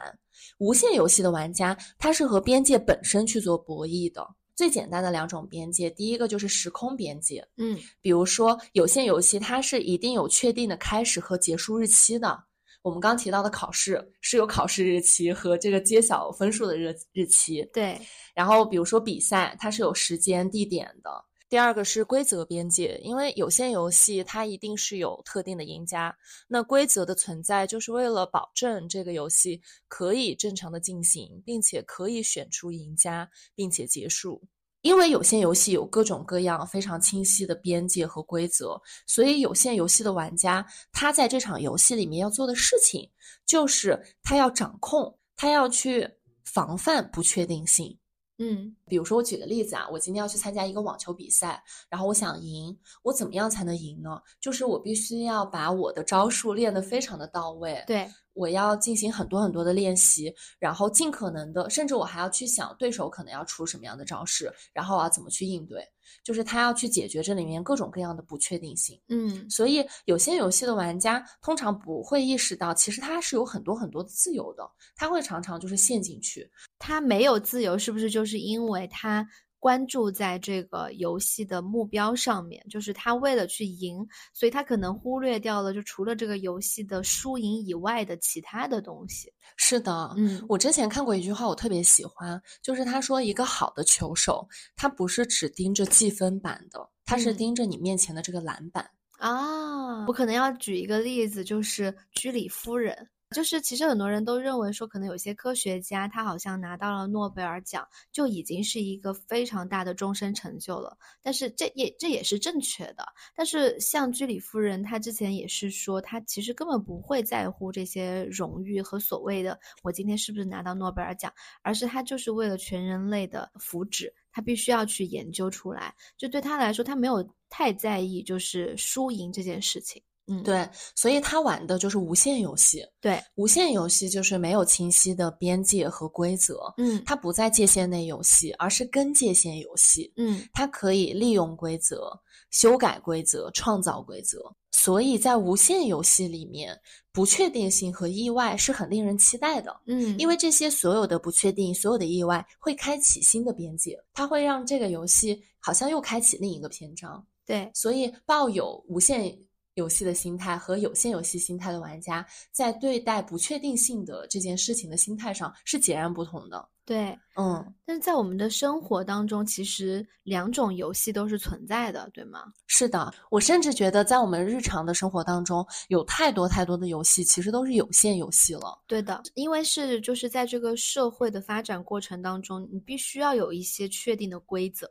[0.58, 4.26] 无限游戏的玩家他是和边界本身去做博弈的。
[4.56, 12.42] 最简单的两种边界，第一个就是时空边界，嗯，比如说有限游戏它是一定有确定的开始和结束日期的。
[12.82, 18.00] 我们刚提到的考试是有考试日期和这个揭晓分数的日日期，对。
[18.34, 21.12] 然后比如说比赛，它是有时间地点的。
[21.48, 26.16] 第二个是规则边界，因为有限游戏它一定是有特定的赢家，
[26.48, 34.42] 那规则的存在就是为了保证这个游戏可以正常的进行，并且可以选出赢家，并且结束。
[34.82, 43.10] 因为有限游戏有各种各样非常清晰的边界和规则，所以有限游戏的玩家他在这场游戏里面要做的事情，
[43.46, 46.08] 就是他要掌控，他要去
[46.44, 47.98] 防范不确定性。
[48.38, 54.22] 嗯，比如说我举个例子啊，我今天要去参加一个网球比赛，然后我想赢，我怎么样才能赢呢？
[54.42, 57.84] 就是我必须要把我的招数练得非常的到位。
[57.88, 58.10] 对。
[58.36, 65.84] 我要进行很多很多的练习，然后尽可能的，甚至我还要去想对手可能要出什么样的招式，然后我要怎么去应对，
[66.24, 69.02] 就是他要去解决这里面各种各样的不确定性。
[69.08, 74.64] 嗯，所以有些游戏的玩家通常不会意识到，其实他是有很多很多的自由的，
[74.96, 76.48] 他会常常就是陷进去。
[76.78, 79.26] 他没有自由，是不是就是因为他？
[79.60, 89.32] 关注在这个游戏的目标上面，就是他为了去赢，所以他可能忽略掉了，就除了这个游戏的输赢以外的其他的东西。
[89.58, 98.88] 是的，嗯，我之前看过一句话，我特别喜欢，就是他说，一个好的球手，他不是只盯着计分板的，他是盯着你面前的这个篮板
[99.18, 100.06] 啊。
[100.08, 103.10] 我可能要举一个例子，就是居里夫人。
[103.36, 110.98] 就是其实很多人都认为说，可能有些科学家他好像拿到了诺贝尔奖，就已经是一个非常大的终身成就了。
[111.22, 113.06] 但是这也这也是正确的。
[113.36, 121.30] 但是像居里夫人，她之前也是说，她其实根本不会在乎这些荣誉和所谓的我今天是不是拿到诺贝尔奖，
[121.62, 125.94] 而是她就是为了全人类的福祉，她必须要去研究出来。
[126.18, 130.02] 就对她来说，她没有太在意就是输赢这件事情。
[130.28, 132.84] 嗯，对，所以他玩的就是无限游戏。
[133.00, 136.74] 对，无限游戏就是没有清晰的边界和规则。
[136.78, 140.12] 嗯，它不在界限内游戏，而是跟界限游戏。
[140.18, 142.12] 嗯，它可以利用规则、
[142.50, 144.40] 修改规则、创造规则。
[144.72, 146.76] 所以在无限游戏里面，
[147.12, 149.80] 不确定性和意外是很令人期待的。
[149.86, 157.24] 嗯，因为这些所有的不确定、所有的意外会开启新的边界，它会让这个游戏好像又开启另一个篇章。
[157.46, 159.38] 对，所以抱有无限。
[159.76, 166.68] 游戏的心态和有限游戏心态的玩家，在对待不确定性的这件事情的心态上是截然不同的。
[166.86, 172.44] 对，嗯，但是在我们的生活当中，其实两种游戏都是存在的，对吗？
[172.68, 178.80] 是的，我甚至觉得在我们日常的生活当中，有太多太多的游戏其实都是有限游戏了。
[178.86, 184.90] 对的，因为是就是在这个社会的发展过程当中，你必须要有一些确定的规则。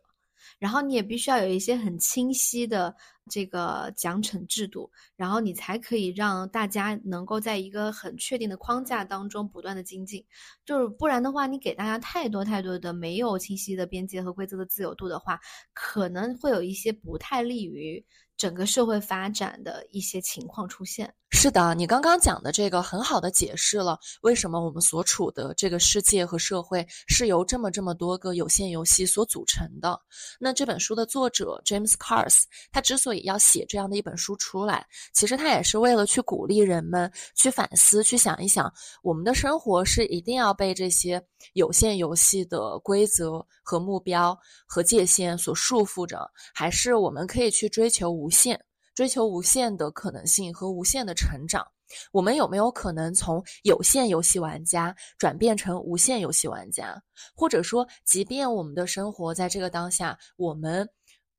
[0.59, 2.95] 然后你也必须要有一些很清晰的
[3.31, 10.25] 这个奖惩制度，然后你才可以让大家能够在一个很确定的框架当中不断的精进。
[10.65, 15.41] 就是不然的话，你给大家太多太多的没有清晰的边界和规则的自由度的话，
[15.73, 18.05] 可能会有一些不太利于。
[18.37, 29.99] 整个社会发展的一些情况出现，是的，你刚刚讲的这个很好的解释了为什么我们所处的这个世界和社会是由这么这么多个有限游戏所组成的。
[30.41, 32.43] 那这本书的作者 James Cars，
[32.73, 48.24] 他之所以要写这样的一本书出来，其实他也是为了去鼓励人们去反思，去想一想，我们的生活是一定要被这些有限游戏的规则和目标和界限所束缚着，还是我们可以去追求无。
[48.25, 48.59] 无限
[48.95, 51.63] 追求无限的可能性和无限的成长，
[52.11, 57.03] 我们有没有可能从有限游戏玩家转变成无限游戏玩家？
[57.37, 60.89] 或者说，即便我们的生活在这个当下，我们。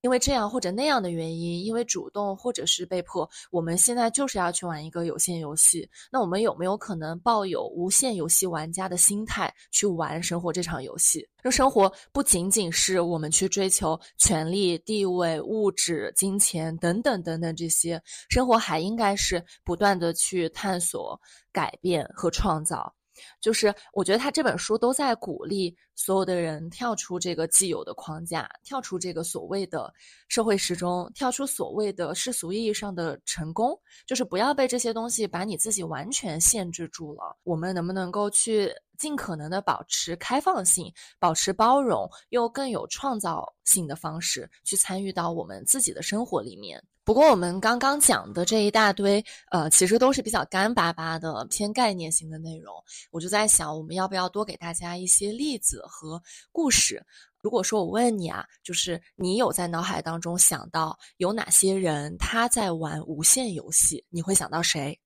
[0.06, 5.90] 因为这样或者那样的原因，因为主动或者是被迫，我们现在就是要去玩一个有限游戏。
[6.12, 11.28] 那我们有没有可能抱有无限游戏玩家的心态去玩生活这场游戏？
[11.42, 21.20] 这生活不仅仅是我们去追求权力、地位、物质、金钱等等等等这些，生活还应该是不断的去探索、
[21.52, 22.94] 改变和创造。
[23.40, 29.94] 就是我觉得他这本书都在鼓励所有的人跳出这个既有的框架，跳出这个所谓的
[30.28, 37.38] 社会时钟，跳出所谓的世俗意义上的成功，就是不要被这些东西把你自己完全限制住了。
[37.44, 46.84] 我们能不能够去尽可能的保持开放性，保持包容，用更有创造性的方式去参与到我们自己的生活里面？
[47.06, 52.74] 不过我们刚刚讲的这一大堆，呃，其实都是比较干巴巴的、偏概念性的内容。
[53.12, 56.20] 我就在想，我们要不要多给大家一些例子和
[56.52, 57.06] 故事？
[57.42, 65.00] 如果说我问你啊，就是你有在脑海当中想到有哪些人他在玩无限游戏，你会想到谁？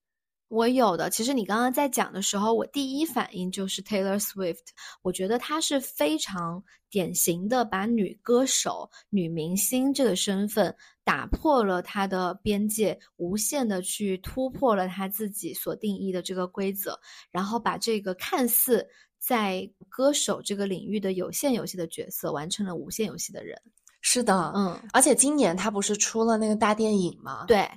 [0.49, 4.57] 我有的，其实你刚刚在讲的时候，我第一反应就是 Taylor Swift。
[5.03, 18.85] 我觉得她是非常典型的把女歌手、女明星这个身份打破了她的边界，无限的去突破了她自己所定义的这个规则，然后把这个看似
[19.19, 23.55] 在歌手这个领域的有限游戏的角色，完成了无限游戏的人。
[24.01, 27.45] 是的，嗯，而且今年他不是出了那个大电影吗？
[27.47, 27.69] 对。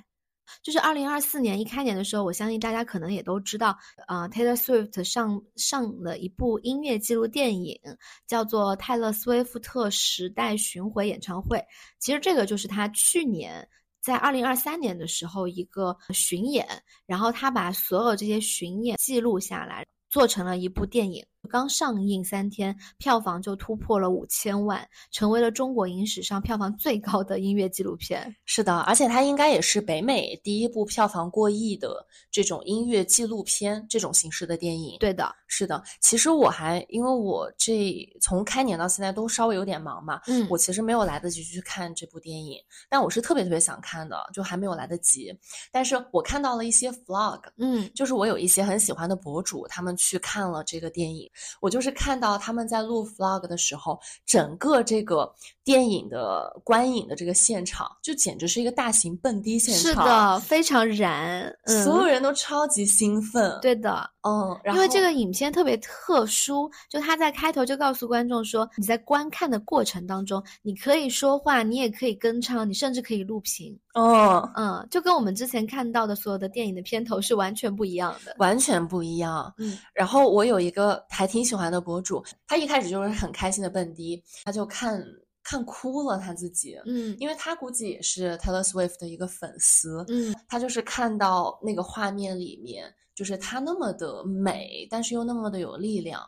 [0.61, 3.77] 就是二零二四年一开年的时候，我相信大家可能也都知道，
[4.07, 7.79] 呃，Taylor Swift 上上了一部音乐纪录电影，
[8.27, 11.57] 叫做《泰勒·斯威夫特时代巡回演唱会》。
[11.99, 13.67] 其实这个就是他去年
[14.01, 16.67] 在二零二三年的时候一个巡演，
[17.05, 21.25] 然后他把所有这些巡演记录下来，做成了一部电影。
[21.49, 28.33] 刚上映三天，票房就突破了五千万，成为了中国影史上票房最高的音乐纪录片。
[28.45, 34.97] 是的，而且它应该也是北美第一部票房过亿的这种音乐纪录片这种形式的电影。
[34.99, 35.83] 对的，是的。
[35.99, 42.57] 其实我还因为我这从开年到现在都稍微有点忙嘛，嗯，我其实没有来得及去看这部电影，
[42.89, 45.37] 但我是特别特别想看的，就还没有来得及。
[45.71, 51.29] 但是我看到了一些 vlog，嗯，就是我有一些很喜欢的博主，他们去看了这个电影。
[51.61, 55.31] 我就是看到他们在录 vlog 的时候，整个这个
[55.63, 63.57] 电影的观影的这个现场，就简直是一个大型蹦迪现场，是的，非常燃，所有人都超级兴奋。
[63.61, 73.77] 对的，嗯，因为这个影片特别特殊，就他在开头就告诉观众说，你在观看的过程当中，你可以说话，你也可以跟唱，你甚至可以录屏。
[73.93, 79.53] 哦，嗯，就跟我们之前看到的所有的电影的片头是完全不一样的，完全不一样。
[79.59, 85.03] 嗯，然后我有一个还挺喜欢的博主，他一开始就是很开心的蹦迪，他就看
[85.43, 96.21] 看哭了他自己，嗯，因为他估计也是 Taylor Swift 的一个粉丝，嗯，他就是看到那个画面里面，就是她那么的美，但是又那么的有力量。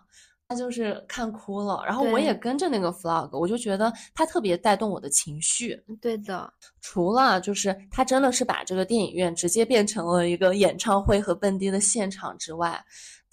[0.48, 5.76] 他就是看哭了，然后我也跟着那个 vlog，我就觉得他特别带动我的情绪。
[6.00, 12.80] 对的，除了就是他真的是把这个电影院直接变成了一个演唱会和蹦迪的现场之外，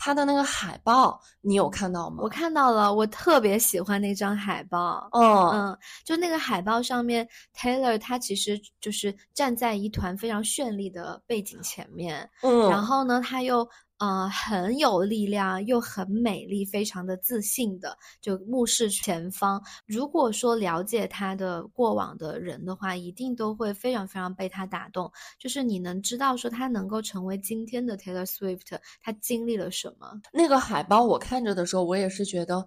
[0.05, 2.17] 他的那个海报你有看到吗？
[2.25, 5.09] 我看到了，我特别喜欢那张海报。
[5.12, 12.29] 嗯嗯，就那个海报上面，Taylor 他其实就是站在一团非常绚丽的背景前面。
[12.43, 13.69] 嗯，然后呢，他又。
[14.03, 19.62] 呃，很有力量又很美丽，非常的自信的，就目视前方。
[19.87, 25.09] 如果说了解他的过往的人的话，一定都会非常非常被他打动。
[25.38, 30.21] 就是你能知道说他能够成为今天的 Taylor Swift，他经历了什么？
[30.33, 32.67] 那个海报我看着的时候，我也是觉得。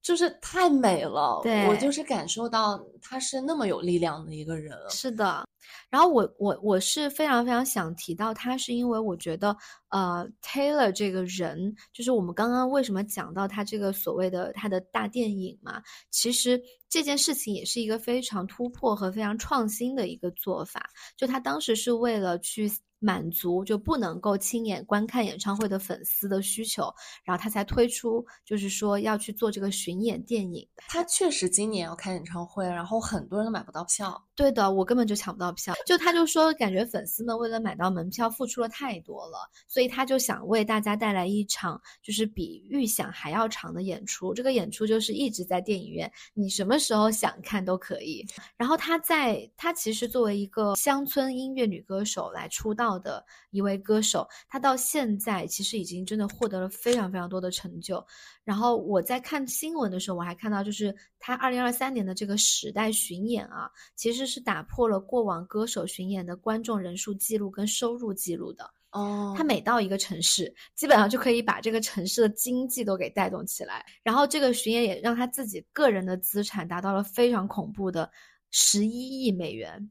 [0.00, 4.74] 就是太美了，我就是感受到他是那么有力量的一个人。
[4.88, 5.43] 是的，
[5.94, 9.56] 然后我我我是非常非常想提到他，是因为我觉得，
[9.90, 15.80] 呃，Taylor 这个人，就是我们刚刚为什么讲到他这个所谓的他的大电影嘛，
[16.10, 20.90] 其实这件事情也是一个非常突破和非常创新的一个做法。
[21.16, 22.68] 就他当时是为了去。
[23.04, 26.90] 满足就不能够亲眼观看演唱会的粉丝的需求，
[27.22, 30.66] 然后他才推出，就是说要去做这个巡演电影。
[30.88, 34.20] 他确实今年要开演唱会，然后很多人都买不到票。
[34.34, 35.74] 对的，我根本就抢不到票。
[35.86, 44.32] 就他就说，感觉粉丝们为了买到门票付出了太多了，所以他就想为大家带来一场就是比预想还要长的演出。
[44.32, 48.26] 这个演出就是一直在电影院，你什么时候想看都可以。
[48.56, 58.04] 然后他在他其实作为一个乡村音乐女歌手来出道的一位歌手，他到现在其实已经真的获得了非常非常多的成就。
[58.44, 68.70] 然后我在看新闻的时候，我还看到，就是他二零二三年的这个时代巡演啊，其实是打破了过往歌手巡演的观众人数记录跟收入记录的。
[68.90, 73.84] 哦，他每到一个城市，基本上就可以把这个城市的经济都给带动起来。
[74.04, 78.08] 然后这个巡演也让他自己个人的资产达到了非常恐怖的
[78.52, 79.90] 十一亿美元，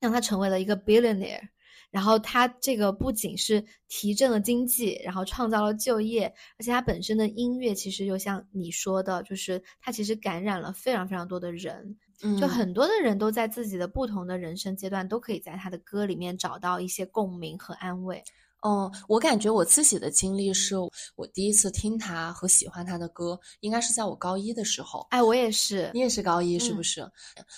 [0.00, 1.48] 让他成为了一个 billionaire。
[1.90, 11.96] 然后他这个不仅是提振了经济，然后创造了就业，而且他本身的音乐其实就像你说的，就是他其实感染了非常非常多的人，
[12.40, 18.22] 就很多的人都在自己的不同的人生阶段都可以在他的歌里面找到一些共鸣和安慰。
[18.62, 20.76] 嗯，我感觉我自己的经历是，
[21.16, 25.06] 我第一次听他和喜欢他的歌，应该是在我高一的时候。
[25.08, 27.02] 哎，我也是，你也是高一是不是？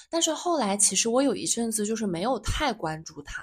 [0.09, 3.43] 但是后来其实我有一阵子就是没有太关注他。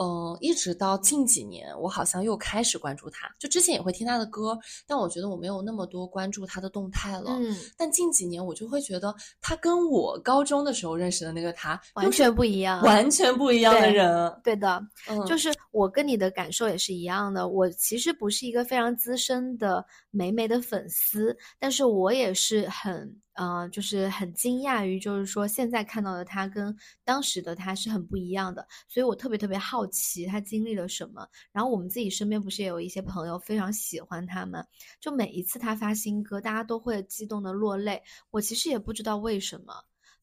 [0.00, 3.28] 嗯，一直到近几年，我好像又开始关注他。
[3.38, 7.36] 就之前也会听他的歌，但我觉得我没有那么多关注他的动态了。
[7.40, 14.40] 嗯，但近几年我就会觉得他跟我高中的时候认识的那个他完全不一样，完全不一样的人。
[14.44, 17.48] 对的，嗯就是我跟你的感受也是一样的。
[17.48, 23.20] 我其实不是一个非常资深的美美的粉丝，但是我也是很。
[23.38, 31.24] 呃，就是很惊讶于，就是说现在看到的他跟当时的他是很不一样的，所以我特别特别好奇他经历了什么。
[31.52, 34.66] 然后我们自己身边不是也有一些朋友非常喜欢他们？
[35.00, 38.02] 就每一次他发新歌，大家都会激动的落泪。
[38.32, 39.72] 我其实也不知道为什么，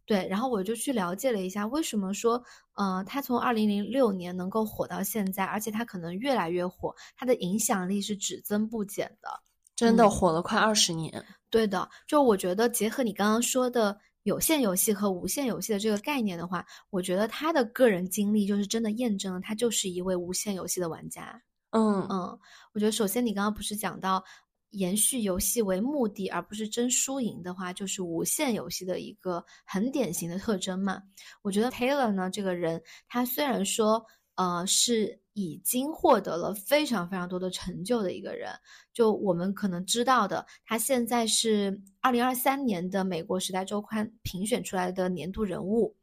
[0.05, 2.43] 对，然后我就去了解了一下，为什么说，
[2.73, 9.29] 呃，他从二零零六年能够火到现在，而且他可能越来越火，他的影响力是只增不减的。
[9.75, 11.87] 真的火了快二十年，对的。
[12.07, 21.41] 就我觉得，结合你刚刚说的有限游戏和无限游戏的这个概念的话，我觉得他的个人经历就是真的验证了他就是一位无限游戏的玩家。
[21.71, 22.39] 嗯嗯，
[22.73, 24.23] 我觉得首先你刚刚不是讲到
[24.69, 31.01] 延续游戏为目的，而不是争输赢的话，就是无限游戏的一个很典型的特征嘛。
[31.41, 34.05] 我觉得 Taylor 呢这个人，他虽然说
[34.35, 35.19] 呃是。
[35.37, 38.49] 已经获得了非常非常多的成就的一个人，
[38.93, 45.93] 就我们可能知道的，他现在是二零二三年的美国时代周刊评选出来的年度人物，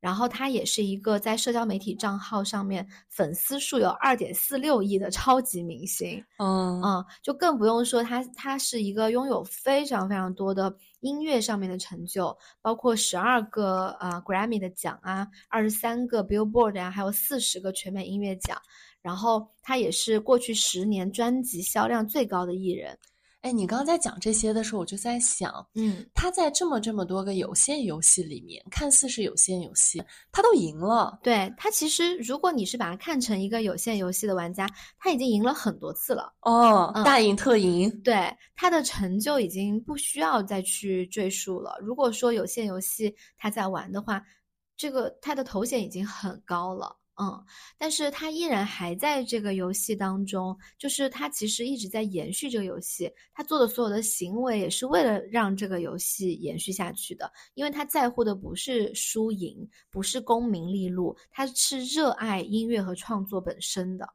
[0.00, 10.76] 然后他也是一个在社交媒体账号上面粉丝数有二点四六亿的超级明星，嗯嗯，就更不用说他他是一个拥有非常非常多的。
[11.02, 18.60] 音乐上面的成就，包括十二个呃 Grammy 的奖啊，二十三个 Billboard 啊，还有四十个全美音乐奖。
[19.02, 22.96] 然后他也是过去十年专辑销量最高的艺人。
[23.42, 31.18] 哎，你刚刚在讲这些的时候，我就在想，嗯，他在这么这么多个有限游戏里面，看似是有限游戏，他都赢了。
[31.24, 36.32] 对他，其实如果你是把它看成一个有限游戏的玩家，他已经赢了很多次了。
[36.42, 37.90] 哦，大赢特赢。
[38.02, 41.76] 对他的成就已经不需要再去赘述了。
[41.82, 44.22] 如果说有限游戏他在玩的话，
[44.76, 46.96] 这个他的头衔已经很高了。
[47.22, 47.44] 嗯，
[47.78, 64.08] 但是他依然还在这个游戏当中，就是他其实一直在延续这个游戏，他做的所有的行为也是为了让这个游戏延续下去的，因为他在乎的不是输赢，不是功名利禄，他是热爱音乐和创作本身的。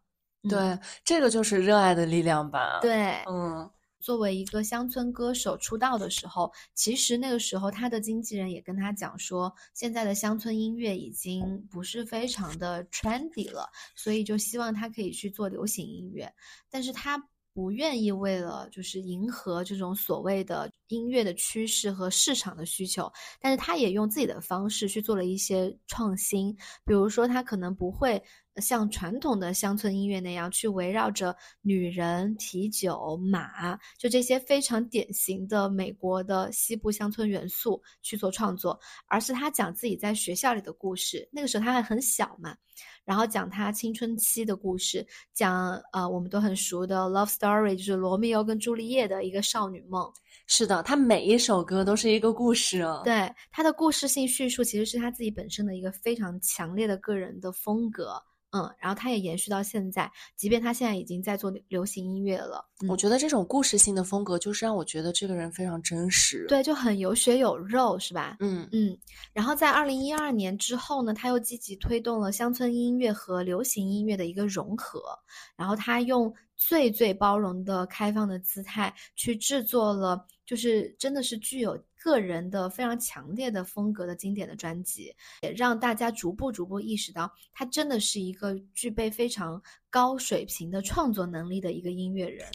[0.50, 2.80] 对，这个就是热爱的力量吧。
[2.82, 3.70] 对，嗯。
[4.00, 16.32] 作为一个乡村歌手出道的时候，其实那个时候他的经纪人也跟他讲说，现在的乡村音乐已经不是非常的 trendy 了，所以就希望他可以去做流行音乐。
[16.70, 17.22] 但是他
[17.54, 28.24] 不愿意为了就是迎合这种所谓的音乐的趋势和市场的需求，但是他也用自己的方式去做了一些创新，比如说他可能不会。
[28.60, 41.28] 像传统的乡村音乐那样，去围绕着女人、啤酒、马，就这些非常典型的美国的西部乡村元素去做创作，而是他讲自己在学校里的故事。
[41.32, 42.56] 那个时候他还很小嘛，
[43.06, 50.12] 然后讲他青春期的故事，讲呃我们都很熟的 love story，就是罗密欧跟朱丽叶的一个少女梦。
[50.48, 53.02] 是的，他每一首歌都是一个故事哦。
[53.04, 58.22] 对，他的故事性叙述其实是他自己本身的一个非常强烈的个人的风格。
[58.52, 62.66] 嗯，然后他也延续到现在，即便他现在已经在做流行音乐了。
[62.88, 68.38] 我觉得这种故事性的风格，就是让我觉得这个人非常真实，对，就很有血有肉，是吧？
[68.40, 68.98] 嗯嗯。
[69.34, 75.02] 然后在二零一二年之后呢，他又积极推动了乡村音乐和流行音乐的一个融合，
[75.56, 81.78] 然后他用最最包容的开放的姿态去制作了，就是真的是具有。
[82.08, 92.48] 个人的非常强烈的风格的经典的专辑，也让大家逐步逐步意识到，他真的是一个具备非常高水平的创作能力的一个音乐人。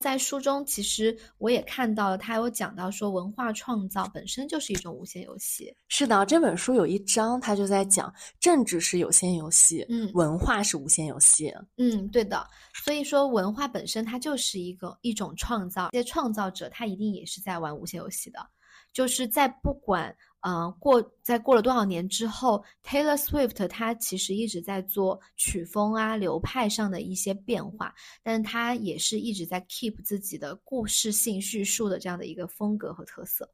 [0.00, 5.74] 在书中，其实我也看到了，他有讲到说，文化创造本身就是一种无限游戏。
[5.88, 11.54] 是的，这本书有一章，他就在讲，政治是有限游戏，嗯，文化是无限游戏。
[11.78, 12.46] 嗯，对的。
[12.84, 18.38] 所以说，文化本身它就是一个一种创造，这些创造者他一定也是在玩无限游戏的。
[18.96, 33.46] 就是在不管呃，过在过了多少年之后，Taylor Swift 他其实一直在做曲风啊、流派上的一些变化，但是他也是一直在 keep 自己的故事性叙述的这样的一个风格和特色。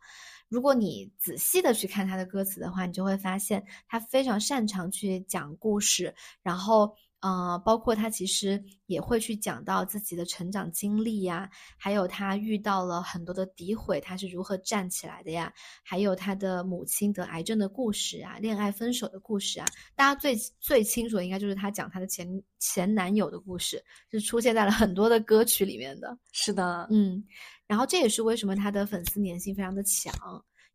[0.48, 6.94] 如果你仔细的去看他的歌词的话，你就会发现他非常擅长去讲故事，然后。
[7.22, 11.48] 呃，包括他其实也会去讲到自己的成长经历呀，
[11.78, 15.52] 还有他遇到了很多的诋毁，他是如何站起来的呀，
[15.84, 26.18] 还有他的母亲得癌症的故事啊，恋爱分手的故事啊，大家最最清楚的应该就是他讲他的前前男友的故事，是出现在了很多的歌曲里面的。
[26.32, 27.24] 是的，嗯，
[27.68, 30.12] 然后这也是为什么他的粉丝粘性非常的强，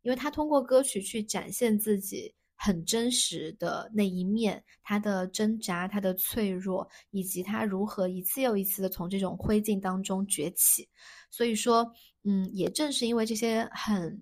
[0.00, 2.34] 因为他通过歌曲去展现自己。
[2.60, 10.88] 很真实的那一面，他的挣扎，他的脆弱，以及他如何一次又一次的从这种灰烬当中崛起。
[11.30, 11.88] 所以说，
[12.24, 14.20] 嗯，也正是因为这些很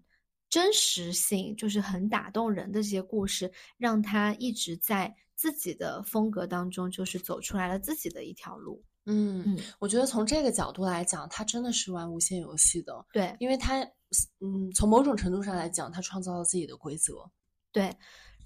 [0.50, 8.84] 真实性，就是很打动人的这些故事，让他一直在自己的风格当中，就是走出来了自己的一条路。
[9.06, 13.06] 嗯嗯，我觉得从这个角度来讲，他真的是玩无限游戏的。
[13.12, 13.80] 对，因为他，
[14.40, 17.14] 嗯，从某种程度上来讲，他创造了自己的规则。
[17.72, 17.96] 对。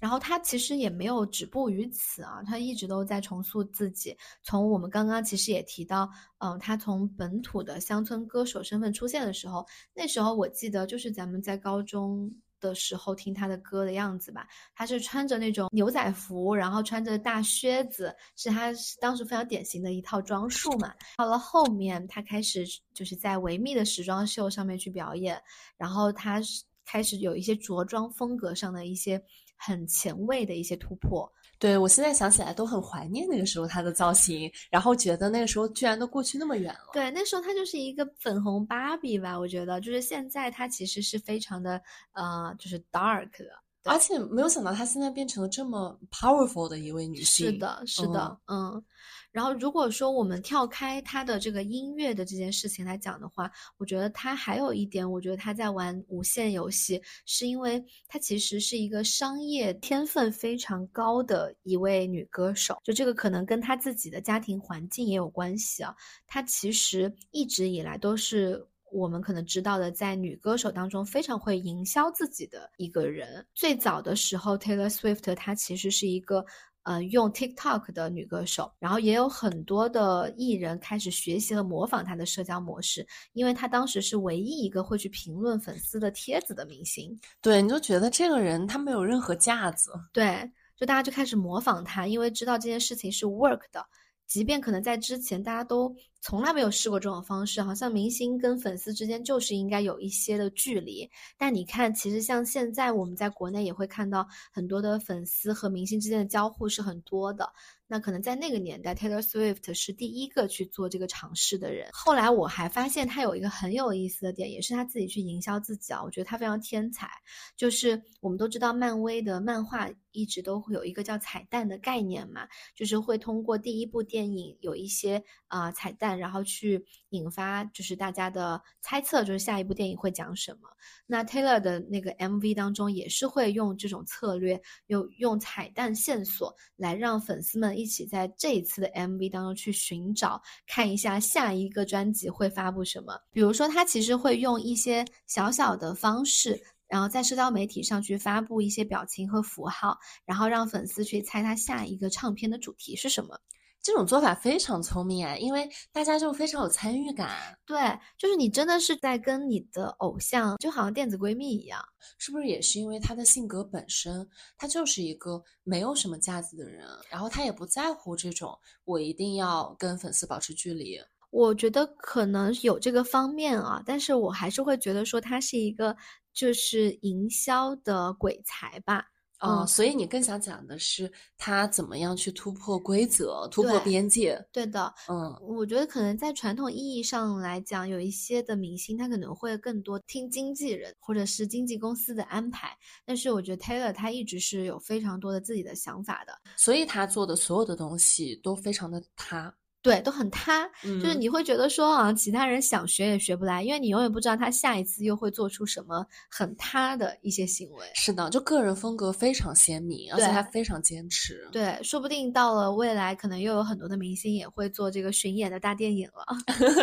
[0.01, 4.17] 然后他其实也没有止步于此啊，他一直都在重塑自己。
[4.41, 14.47] 从我们刚刚其实也提到，嗯，他从本土的乡村歌手身份出现的时候，那时候我记得就是咱们在高中的时候听他的歌的样子吧。
[14.73, 20.91] 他是穿着那种牛仔服，然后穿着大靴子，是他当时非常典型的一套装束嘛。
[21.15, 25.39] 到了后面，他开始就是在维密的时装秀上面去表演，
[25.77, 26.41] 然后他
[26.83, 29.23] 开始有一些着装风格上的一些。
[29.63, 36.89] 很前卫的一些突破，对我现在想起来都很怀念那个时候她的造型，然后觉得那个时候居然都过去那么远了。
[36.93, 41.79] 对，那时候她就是一个粉红芭比吧，我觉得就是现在她其实是非常的
[42.13, 43.51] 呃，就是 dark 的，
[43.83, 47.51] 而且没有想到她现在变成了这么 powerful 的一位女性。
[47.51, 48.83] 是的，是的，嗯。
[49.31, 62.77] 然后，如果说我们跳开他的这个音乐的这件事情来讲的话，我觉得他还有一点，我觉得他在玩无限游戏，是因为他其实是一个商业天分非常高的一位女歌手。
[62.83, 65.95] 就这个可能跟他自己的家庭环境也有关系啊。
[66.27, 68.61] 她其实一直以来都是
[68.91, 73.45] 我们可能知道的，在女歌手当中非常会营销自己的一个人。
[73.55, 76.45] 最早的时候，Taylor Swift 她其实是一个。
[76.83, 87.19] 呃，用 TikTok 的女歌手，然后也有很多的艺人开始学习和模仿她的社交模式，因为她当时是唯一一个会去评论粉丝的帖子的明星。
[87.41, 89.91] 对，你就觉得这个人他没有任何架子。
[90.11, 93.85] 对，就大家就开始模仿他，因为知道这件事情是 work 的，
[94.31, 101.09] 即便可能在之前大家都从来没有试过这种方式，好像明星跟粉丝之间就是应该有一些的距离。
[101.37, 107.51] 但你看，其实像现在我们在国内也会看到很多的粉丝和明星之间的交互是很多的。
[107.91, 111.89] 那可能在那个年代，Taylor Swift 是第一个去做这个尝试的人。
[111.91, 116.01] 后来我还发现他有一个很有意思的点，也是他自己去营销自己啊。
[116.01, 117.09] 我觉得他非常天才。
[117.57, 130.69] 就是我们都知道，漫威的漫画一直都会有一个叫彩蛋的概念嘛，就是会通过第一部电影有一些啊彩蛋，然后去引发就是大家的猜测，就是下一部电影会讲什么。
[131.05, 137.77] 那 Taylor 的那个 MV 当中也是会用这种策略，用用彩蛋线索来让粉丝们。
[137.77, 143.19] 一起在这一次的 MV 当中去寻找，看一下下一个专辑会发布什么。
[143.31, 153.39] 比如说，他其实会用一些小小的方式，然后在社交媒体上去发布一些表情和符号，然后让粉丝去猜他下一个唱片的主题是什么。
[153.81, 157.57] 这种做法非常聪明啊，因为大家就非常有参与感。
[157.65, 157.79] 对，
[158.17, 161.83] 就是你真的是在跟你的偶像，就好像电子闺蜜一样。
[162.17, 164.27] 是不是也是因为她的性格本身，
[164.57, 170.99] 她就是一个没有什么架子的人，然后她也不在乎这种我一定要跟粉丝保持距离。
[171.31, 175.95] 我觉得可能有这个方面啊，但是我还是会觉得说他是一个
[176.33, 179.05] 就是营销的鬼才吧。
[179.41, 184.39] 嗯，所以你更想讲的是他怎么样去突破规则、突破边界？
[184.51, 192.69] 对的，嗯，我觉得可能在传统意义上来讲，有一些的明星他可能会更多听经纪人或者是经纪公司的安排，
[193.05, 199.53] 但是我觉得 Taylor 他一直是有非常多的自己的想法的，所以他做的所有的东西都非常的他。
[199.81, 207.85] 对，都很他，就是你会觉得说啊，其他人想学也学不来，因为你永远不知道他下一次又会做出什么很塌的一些行为。
[207.95, 211.47] 是的，就个人风格非常鲜明，而且他非常坚持。
[211.51, 216.25] 对，说不定到了未来，可能又有很多的明星也会做这个巡演的大电影了。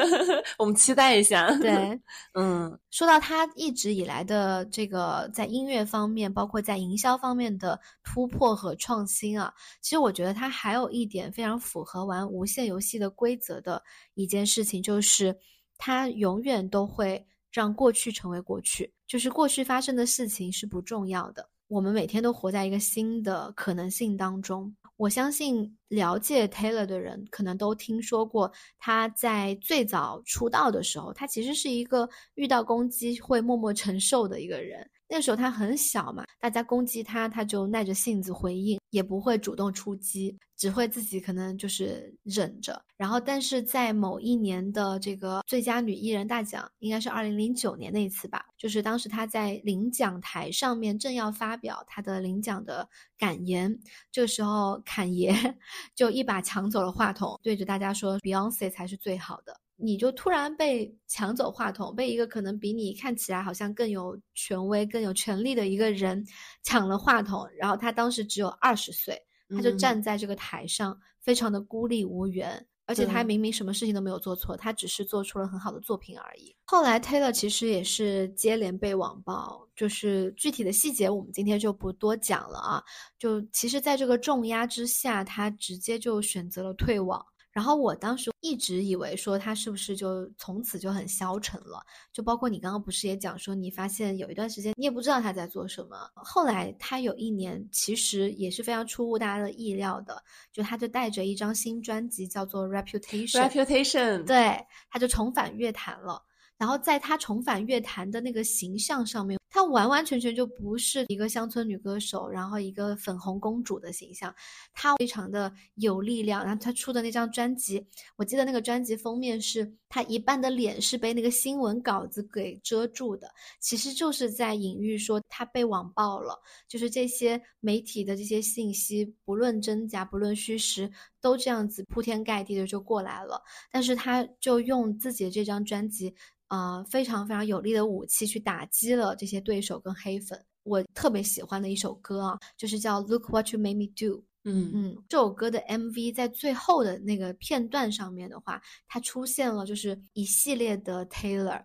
[0.59, 1.49] 我们期待一下。
[1.59, 2.01] 对，
[2.35, 13.82] 嗯，说到他一直以来的这个在音乐方面，包括在营销方面的突破和创新啊，其实我觉得他还有一点非常符合玩无限游戏的规则的
[14.14, 15.36] 一件事情，就是
[15.76, 21.51] 他永远都会让过去成为过去，就是过去发生的事情是不重要的。
[21.66, 24.72] 我们每天都活在一个新的可能性当中。
[24.97, 34.89] 我相信了解 Taylor 的人，可能都听说过他在最早出道的时候，他其实是一个遇到攻击会默默承受的一个人。
[35.09, 42.82] 那时候他很小嘛，大家攻击他，他就耐着性子回应，也不会主动出击，只会自己可能就是忍着。
[42.97, 53.78] 然后，但是在某一年的这个最佳女艺人大奖，应该是二零零九年那一次吧，就是当时她在领奖台上面正要发表她的领奖的感言，
[54.11, 55.32] 这个时候侃爷
[55.95, 66.24] 就一把抢走了话筒，对着大家说：“Beyonce 才是最好的。”你就突然被抢走话筒，被一个可能比你看起来好像更有权威、更有权力的一个人
[66.64, 67.49] 抢了话筒。
[67.57, 69.16] 然后他当时只有二十岁，
[69.49, 72.66] 他就站在这个台上，非常的孤立无援。
[72.87, 76.57] 而且他明明什么事情都没有做错，他只是做出了很好的作品而已。
[76.64, 82.83] 后来 Taylor 其实也是接连被网暴，就是具体的细节我们今天就不多讲了啊。
[83.18, 87.22] 就其实，在这个重压之下，他直接就选择了退网。
[87.51, 95.97] 然后我当时一直以为说他是不是就从此就很消沉了，就包括你刚刚不是也讲说你发现有一段时间你也不知道他在做什么。
[96.15, 100.23] 后来他有一年其实也是非常出乎大家的意料的，
[100.53, 106.23] 就他就带着一张新专辑叫做 Reputation，Reputation，对，他就重返乐坛了。
[106.57, 109.38] 然后在他重返乐坛的那个形象上面。
[109.51, 114.35] 她完完全全就不是一个乡村女歌手，然后一个粉红公主的形象，
[114.73, 116.45] 她非常的有力量。
[116.45, 117.87] 然后她出的那张专辑，
[118.17, 123.29] 我记得那个专辑封面是她一半的脸是被那个新闻稿子给遮住的，
[123.61, 126.39] 其实就是在隐喻说她被网暴了，
[126.69, 130.91] 就是这些媒体的这些信息，不论真假，不论虚实，
[131.21, 133.43] 都这样子铺天盖地的就过来了。
[133.71, 136.15] 但是她就用自己的这张专辑。
[136.49, 140.45] 啊，非常非常有力的武器去打击了这些对手跟黑粉。
[140.65, 144.19] 我特别喜欢的一首歌啊，就是叫《Look What You Made Me Do》。
[144.45, 151.63] 嗯嗯，这首歌的 MV 在最后的那个片段上面的话，它出现了就是一系列的 Taylor，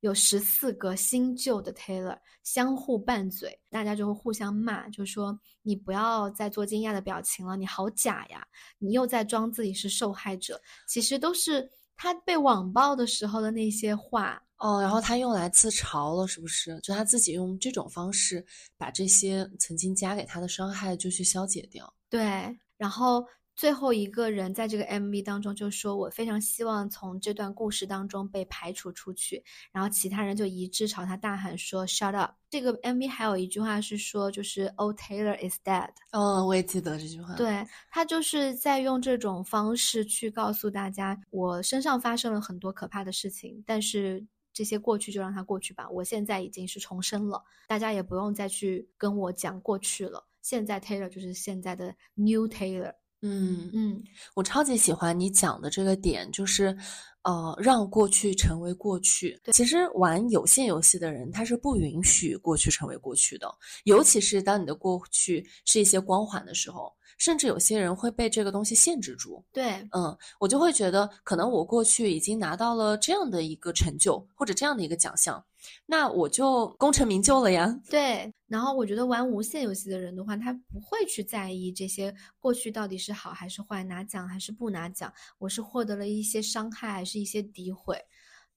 [0.00, 8.44] 有十四个新旧的 Taylor 相互拌嘴，大家就会互相骂，就说你不要再做惊讶的表情了，你好假呀，
[8.78, 11.70] 你又在装自己是受害者，其实都是。
[11.96, 16.78] 他被网暴的时候的那些话哦，然后他用来自嘲了，是不是？
[16.80, 18.44] 就他自己用这种方式
[18.76, 21.92] 把这些曾经加给他的伤害就去消解掉。
[22.08, 23.24] 对，然后。
[23.56, 29.42] 最后一个人在这个 MV 当中就说：“我非常希望从这段故事当中被排除出去。”
[29.72, 37.34] 然后其他人就一致朝他大喊说：“Shut up！” 这个 MV 还有一句话是说：“就是 Old Taylor is dead。”哦，我也记得这句话。
[37.36, 45.88] 对他就是在用这种方式去告诉大家：我身上发生了很多可怕的事情，但是这些过去就让它过去吧。
[45.90, 50.26] 我现在已经是重生了，大家也不用再去跟我讲过去了。
[50.42, 52.92] 现在 Taylor 就是现在的 New Taylor。
[53.26, 54.04] 嗯嗯，
[54.34, 56.76] 我超级喜欢你讲的这个点，就是，
[57.22, 59.40] 呃，让过去成为过去。
[59.52, 63.50] 其实玩有限游戏的人，他是不允许过去成为过去的，
[63.84, 66.92] 尤其是当你的过去是一些光环的时候。
[67.18, 69.44] 甚至有些人会被这个东西限制住。
[69.52, 75.44] 对，嗯，我就会觉得，可能我过去已经拿到了这样的一个成就，或者这样的一个奖项，
[75.86, 77.80] 那我就功成名就了呀。
[77.88, 87.98] 对，然后我觉得玩无限游戏的人的话，他不会去在意这些过去到底是好还是坏，拿奖还是不拿奖，我是获得了一些伤害还是一些诋毁。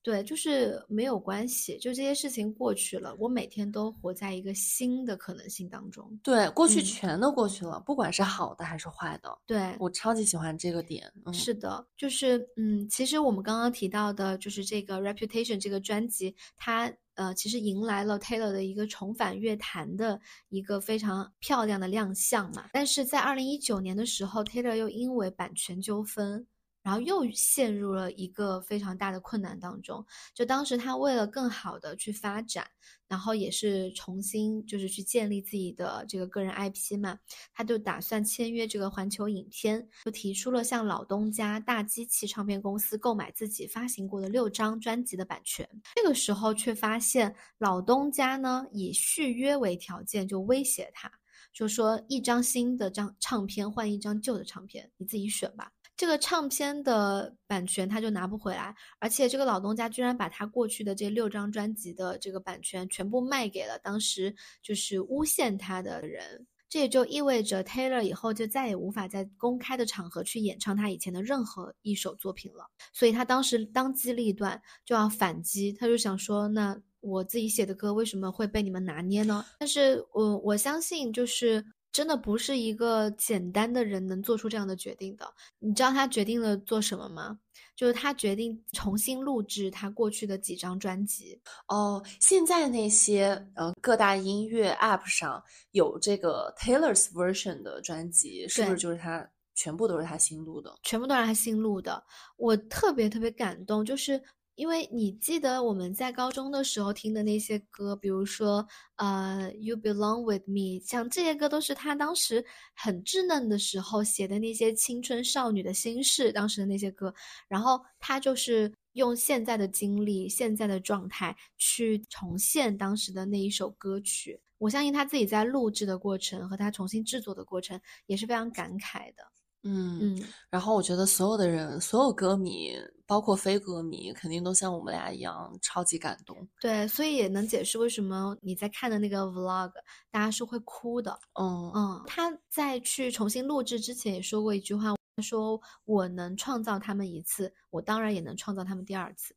[0.08, 3.14] 对，就是没有关系，就这些事情过去了。
[3.20, 6.18] 我每天都活在一个新的可能性当中。
[6.24, 9.38] 对，过去全都过去了，不管是好的还是坏的。
[9.45, 11.12] 对我超级喜欢这个点。
[11.34, 22.70] 是的，就是嗯，其实我们刚刚提到的，就是这个 Reputation 这个专辑，它呃，其实迎来了 Taylor 的一个重返乐坛的一个非常漂亮的亮相嘛。
[22.72, 26.47] 但是在二零一九年的时候，Taylor 又因为版权纠纷。
[26.88, 30.06] 然后又陷入了一个非常大的困难当中。
[30.34, 32.66] 就当时他为了更好的去发展，
[33.10, 37.20] 然后也是重新就是去建立自己的这个个人 IP 嘛，
[37.54, 45.68] 他就打算签约这个环球影片，就提出了向老东家大机器唱片公司购买自己发行过的六张专辑的版权。
[45.94, 51.12] 这个时候却发现老东家呢以续约为条件，就威胁他，
[51.52, 55.70] 就说一张新的张唱片换一张旧的唱片，你自己选吧。
[55.98, 66.45] 这个唱片的版权他就拿不回来，而且这个老东家居然把他过去的这六张专辑的这个版权全部卖给了当时就是诬陷他的人。
[66.70, 72.70] 这也就意味着 Taylor 以后就再也无法在公开的场合去演唱他以前的任何一首作品了。
[72.91, 81.66] 所以他当时当机立断就要反击，他就想说：“那我自己写的歌为什么会被你们拿捏呢？”但是我我相信，就是
[81.98, 85.28] 真的不是一个简单的人能做出这样的决定的。
[85.58, 87.39] 你知道他决定了做什么吗？
[87.76, 92.00] 就是他决定重新录制他过去的几张专辑哦。
[92.20, 100.72] 现在那些呃各大音乐 App 上有这个 Taylor's version 的专辑，是不是就是他全部都是他新录的？
[100.84, 102.04] 全部都是他新录的。
[102.36, 104.22] 我特别特别感动，就是。
[104.58, 112.43] 因为你记得我们在高中的时候听的那些歌，比如说呃，You Belong with Me，像这些歌都是他当时
[112.74, 117.14] 很稚嫩的时候写的那些青春少女的心事，当时的那些歌，
[117.47, 124.41] 然后他就是用现在的经历、现在的状态去重现当时的那一首歌曲。
[124.58, 129.24] 我相信他自己在录制的过程和他重新制作的过程也是非常感慨的。
[129.68, 132.74] 嗯嗯，然后我觉得所有的人，所有歌迷，
[133.05, 136.36] 包括非歌迷，肯定都像我们俩一样超级感动。
[136.61, 139.72] 对，所以也能解释为什么你在看的那个 vlog，
[140.09, 141.20] 大家是会哭的。
[141.39, 149.36] 嗯嗯，他在去重新录制之前也说过一句话，说我能创造他们一次，我当然也能创造他们第二次。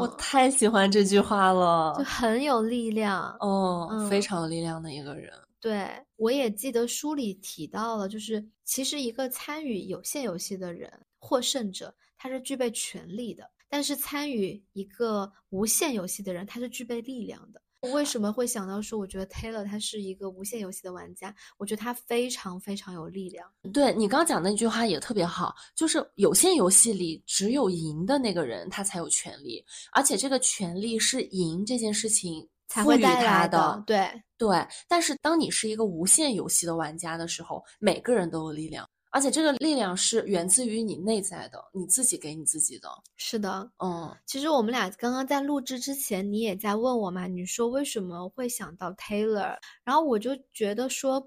[0.00, 3.36] 我太喜欢这句话了，就很有力量。
[3.40, 5.32] 哦，非常有力量的一个人。
[5.66, 10.88] 对，我也记得书里提到了，就是其实一个参与有限游戏的人，
[11.18, 17.60] 获胜者，他是具备权利的；但是参与一个无限游戏的人，他是具备力量的。
[17.80, 21.34] 我为什么会想到说，我觉得 Taylor 他是一个无限游戏的玩家？
[21.58, 23.50] 我觉得他非常非常有力量。
[23.72, 32.48] 对你刚讲那句话也特别好，就是有限游戏里只有赢的那个人他才有权利，而且这个权利是赢这件事情。
[32.68, 34.66] 才会带来的，对对。
[34.88, 42.88] 但是当你是一个无限游戏的玩家的时候，每个人都有力量，而且这个力量是源自于你内在的，你自己给你自己的。
[43.16, 44.14] 是的，嗯。
[44.26, 51.26] 其实我们俩刚刚在录制之前，你也在问我嘛，你说为什么会想到 Taylor，然后我就觉得说，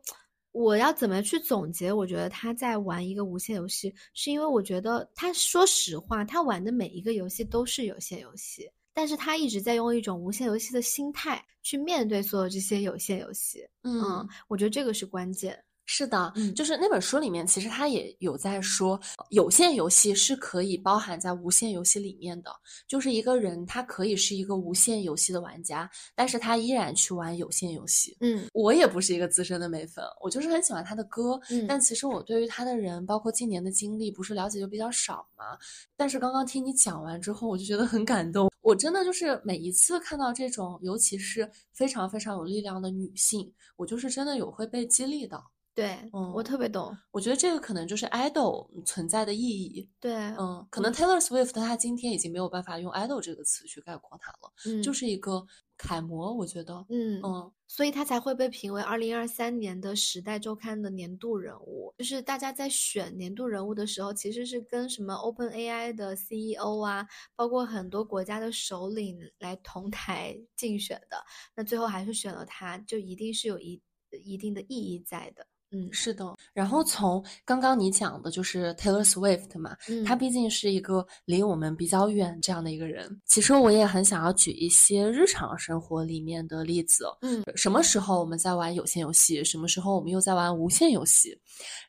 [0.52, 1.92] 我要怎么去总结？
[1.92, 8.70] 我觉得他在玩一个无限游戏，是因为我觉得他说实话，他玩的每一个游戏都是有限游戏。
[8.94, 15.64] 但是他一直在用一种无限游戏的心态去面对所有这些有限游戏，嗯，我觉得这个是关键。
[15.92, 18.98] 是的，就是那本书里面，其实他也有在说，
[19.32, 22.52] 有限游戏是可以包含在无限游戏里面的。
[22.88, 28.16] 就是一个人，他可以是一个无限游戏的玩家，但是他依然去玩有限游戏。
[28.22, 35.58] 嗯，我也不是一个资深的美粉，我就是很喜欢他的歌，嗯，但其实我对于他的人，包括近年的经历，不是了解就比较少嘛。
[35.98, 38.48] 但是刚刚听你讲完之后，我就觉得很感动。
[38.62, 45.42] 我真的就是每一次看到这种，尤其是非常非常有力量的女性，我就是真的有会被激励的。
[45.76, 46.98] 对，嗯，我特别懂。
[47.12, 49.90] 我觉得这个可能就是 idol 存在的意义。
[50.00, 55.46] 对，嗯，可能 Taylor Swift 他今天已经没有办法用 idol 这个词去概括他了，嗯，就是一个
[55.78, 56.34] 楷模。
[56.34, 61.94] 我觉得，嗯嗯，所以他才会被评为二零二三年的时代周刊的年度人物。
[61.98, 67.08] 就是大家在选年度人物的时候，其实是跟什么 Open AI 的 CEO 啊，
[67.38, 71.24] 包括很多国家的首领来同台竞选的。
[71.56, 73.82] 那最后还是选了他，就一定是有一
[74.24, 75.48] 一定的意义在的。
[75.72, 76.36] 嗯，是的。
[76.54, 83.22] 然后从刚刚你讲的，就是 Taylor Swift 嘛，他毕竟是一个离我们比较远这样的一个人。
[83.26, 87.06] 其实我也很想要举一些日常生活里面的例子。
[87.22, 91.40] 嗯，什么时候我们在玩有限游戏，什么时候我们又在玩无限游戏？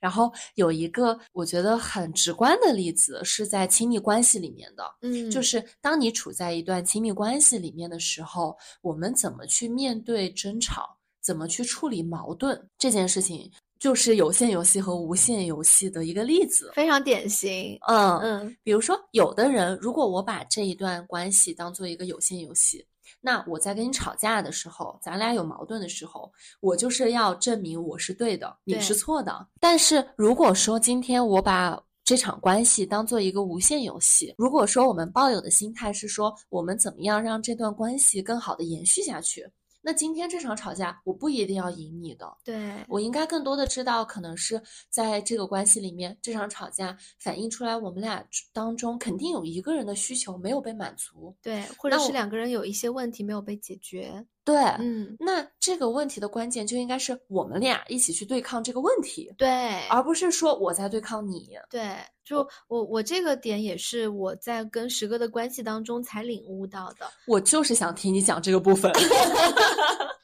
[0.01, 4.85] 然后有一个我觉得很直观的例子，是在亲密关系里面的。
[5.01, 13.51] 嗯，就是当你处在一段亲密关系里面的时候，我们怎么去面对争吵，怎么去处理矛盾这件事情。
[13.81, 17.78] 就是有限游戏和无限游戏的一个例子，非常典型。
[17.89, 22.87] 嗯嗯，比如说，有的人如果我把这一段关系当做一个有限游戏，
[23.22, 29.49] 那我在跟你吵架的时候，咱俩有矛盾的时候，我就是要证明我是对的，你是错的。
[29.59, 39.49] 但是如果说今天我把这场关系当做一个无限游戏，如果说我们抱有的心态是说，我们怎么样让这段关系更好的延续下去？
[39.83, 54.24] 那今天这场吵架，我不一定要赢你的，对我应该更多的知道，可能是在这个关系里面，这场吵架反映出来我们俩当中肯定有一个人的需求没有被满足，对，或者是两个人有一些问题没有被解决。
[54.53, 59.48] 对，嗯，那这个问题的关键就应该是我们俩一起去对抗这个问题，对，
[59.88, 61.51] 而不是说我在对抗你。
[61.70, 67.07] 对，就我我这个点也是我在跟石哥的关系当中才领悟到的。
[67.26, 68.92] 我就是想听你讲这个部分。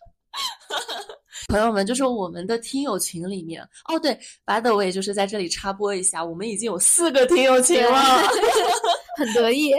[1.49, 8.01] 朋友们，就是我们的听友群里面，哦对，by the way，就是在这里插播一下，我们已经有四个听友群了。
[9.17, 9.73] 很得意，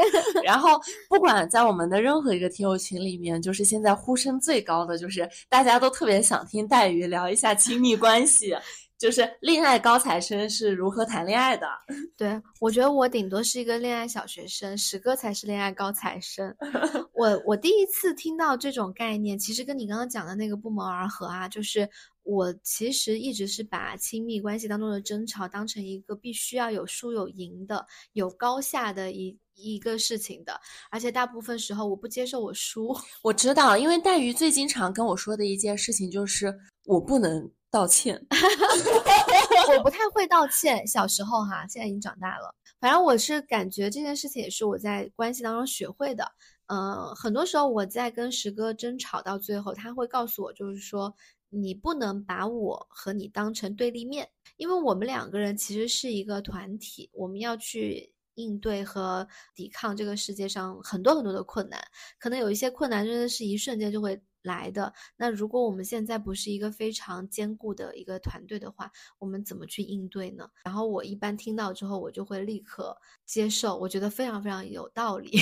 [0.43, 8.55] 然后不管在我们的任何一个听友群里面，就是现在呼声最高的，就是大家都特别想听黛鱼聊一下亲密关系，
[8.97, 11.67] 就是恋爱高材生是如何谈恋爱的。
[12.17, 16.55] 对我觉得我顶多是一个恋爱小学生，石哥才是恋爱高材生。
[17.13, 21.89] 我我第一次听到这种概念，其实跟你刚刚讲的那个不谋而合啊，就是
[22.23, 30.59] 我其实一直是把亲密关系当中的争吵当成一个必须要有输有赢的、有高下的一一个事情的，
[30.91, 32.95] 而且大部分时候我不接受我输。
[33.23, 36.53] 我知道，因为黛玉最经常跟我说的一件事情就是
[36.85, 38.19] 我不能道歉，
[39.77, 40.85] 我不太会道歉。
[40.87, 42.53] 小时候哈，现在已经长大了。
[42.79, 46.31] 反正我是感觉这件事情也是我在关系当中学会的。
[46.67, 51.13] 嗯，很多时候我在跟石哥争吵到最后，他会告诉我，就是说
[51.49, 61.81] 你不能把我和你当成对立面，因为我们两个人其实是一个团体，我们要去应对和抵抗这个世界上很多很多的困难，
[62.19, 64.91] 可能有一些困难真的是一瞬间就会来的。
[65.15, 68.89] 那如果我们现在不是一个非常坚固的一个团队的话，
[69.19, 70.49] 我们怎么去应对呢？
[70.63, 75.37] 然后我一般听到之后，我就会立刻接受，我觉得非常非常有道理。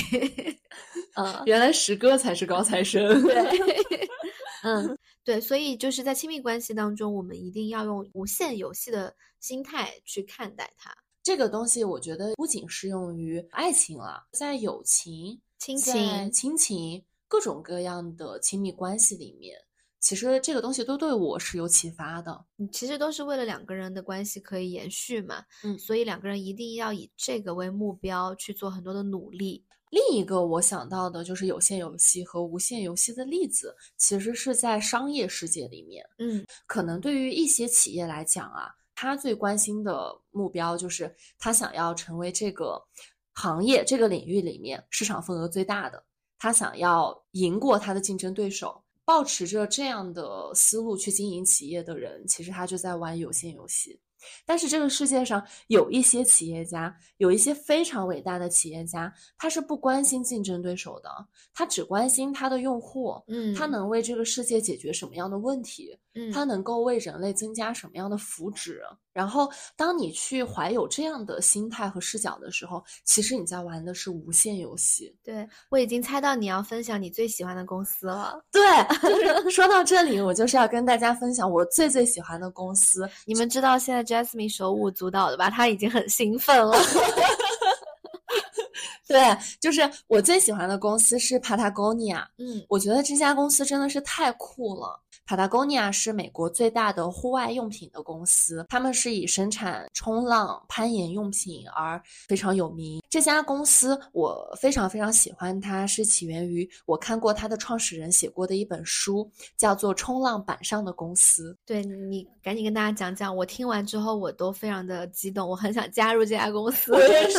[1.14, 3.22] 嗯， 原来石哥才是高材生。
[3.22, 3.34] 对，
[4.64, 10.92] 嗯，对，所以就是在亲密关系当中，我们一定要用无限游戏的心态去看待它。
[11.22, 19.58] 这个东西我觉得不仅适用于爱情了，在友情、亲情，亲情各种各样的亲密关系里面，
[20.00, 22.44] 其实这个东西都对我是有启发的。
[22.58, 25.44] 嗯其实都是为了两个人的关系可以延续嘛。
[25.64, 29.64] 嗯所以两个人一定要以这个为目标去做很多的努力。
[29.90, 36.04] 另一个我想到的就是有限游戏和无限游戏的例子，其实是在商业世界里面。
[36.18, 42.82] 嗯可能对于一些企业来讲啊，他最关心的目标就是他想要成为这个
[43.32, 46.04] 行业这个领域里面市场份额最大的，
[46.38, 48.82] 他想要赢过他的竞争对手。
[49.04, 53.96] 保持着这样的思路去经营企业的人，其实他就在玩有限游戏。
[54.44, 61.08] 但是这个世界上有一些企业家，有一些非常伟大的企业家，他是不关心竞争对手的，
[61.54, 65.98] 他只关心他的用户，嗯，他能为这个世界解决什么样的问题，嗯
[66.32, 68.78] 它能够为人类增加什么样的福祉？
[69.12, 75.16] 然后，当你去怀有这样的心态和视角的时候，其实你在玩的是无限游戏。
[75.24, 78.38] 对我已经猜到你要分享你最喜欢的公司了。
[78.52, 78.62] 对，
[79.08, 83.08] 就是说到这里，我就是要跟大家分享我最最喜欢的公司。
[83.24, 85.48] 你们知道现在 Jasmine 手舞足蹈的吧？
[85.48, 86.76] 她已经很兴奋了。
[89.06, 89.18] 对，
[89.60, 92.24] 就是我最喜欢的公司是 Patagonia。
[92.38, 95.00] 嗯我觉得这家公司真的是太酷了。
[95.26, 103.02] Patagonia 是美国最大的户外用品的公司，他们是以生产冲浪、攀岩用品而非常有名。
[103.10, 111.52] 这家公司我非常非常喜欢它，是起源于我看过它的创始人写过的一本书，叫做《冲浪板上的公司》。
[111.66, 116.92] 对你赶紧跟大家讲讲，我听完之后我都非常的激动，我很想加入这家公司。
[116.92, 117.38] 我也是，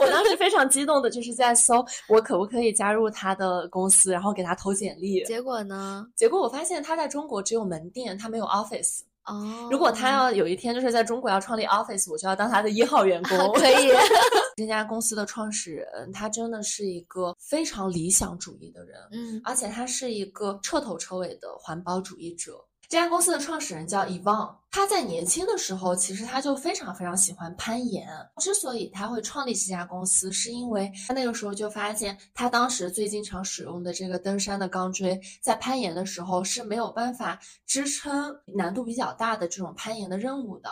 [0.00, 5.24] 我当时非常激动的就是在搜我可不可以加入他的公司，然后给他投简历。
[5.24, 6.06] 结果呢？
[6.16, 9.00] 结果我发现他在中国只有门店，他没有 office。
[9.24, 13.36] 哦，如果他要有一天就是在中国要创立 office，我就要当他的一号员工。
[13.52, 13.90] 可以，
[14.56, 22.52] 这家公司的创始人，他真的是一个非常理想主义的人，嗯而且他是一个彻头彻尾的环保主义者。
[22.88, 28.08] 这家公司的创始人叫 Evan，他在年轻的时候其实他就非常非常喜欢攀岩。
[28.38, 40.70] 之所以他会创立这家公司，是因为他那个时候就发现，他当时最经常使用的这个登山的钢锥，在攀岩的时候是没有办法支撑难度比较大的这种攀岩的任务的，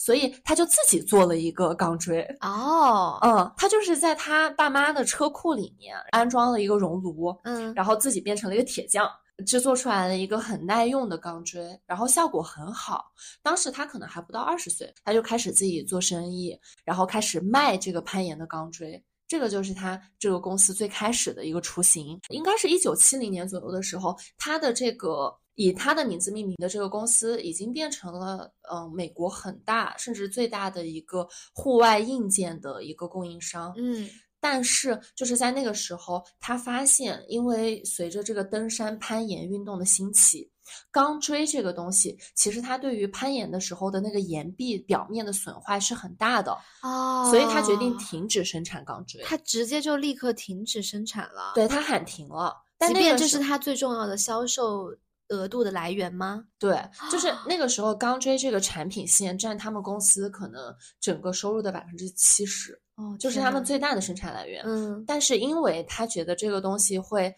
[0.00, 2.22] 所以他就自己做了一个钢锥。
[2.40, 9.08] 哦，嗯，他就是在他爸妈的车库里面安装了一个熔炉，嗯然后自己变成了一个铁匠，
[9.46, 13.12] 制作出来了一个很耐用的钢锥，然后效果很好。
[13.42, 19.02] 当时他可能还不到二十岁，他就开始自己做生意，然后开始卖这个攀岩的钢锥。
[19.26, 33.72] 这个就是他这个公司最开始的一个雏形，应该是一九七零年左右的时候，他的这个以他的名字命名的这个公司已经变成了嗯、美国很大甚至最大的一个户外硬件的一个供应商。
[33.78, 34.08] 嗯
[34.42, 40.50] 但是就是在那个时候，他发现，因为随着这个登山攀岩运动的兴起，
[40.90, 49.22] 钢锥这个东西，其实它对于攀岩的时候的那个岩壁表面的损坏是很大的哦，所以他决定停止生产钢锥。
[49.22, 54.88] 他直接就立刻停止生产了。，对他喊停了，但即那个时便这是他最重要的销售
[55.28, 56.44] 额度的来源吗？
[56.58, 64.62] 对，就是那个时候钢锥这个产品线占他们公司可能整个收入的百分之七十，哦，就是他们最大的生产来源。
[64.66, 67.34] 嗯但是因为他觉得这个东西会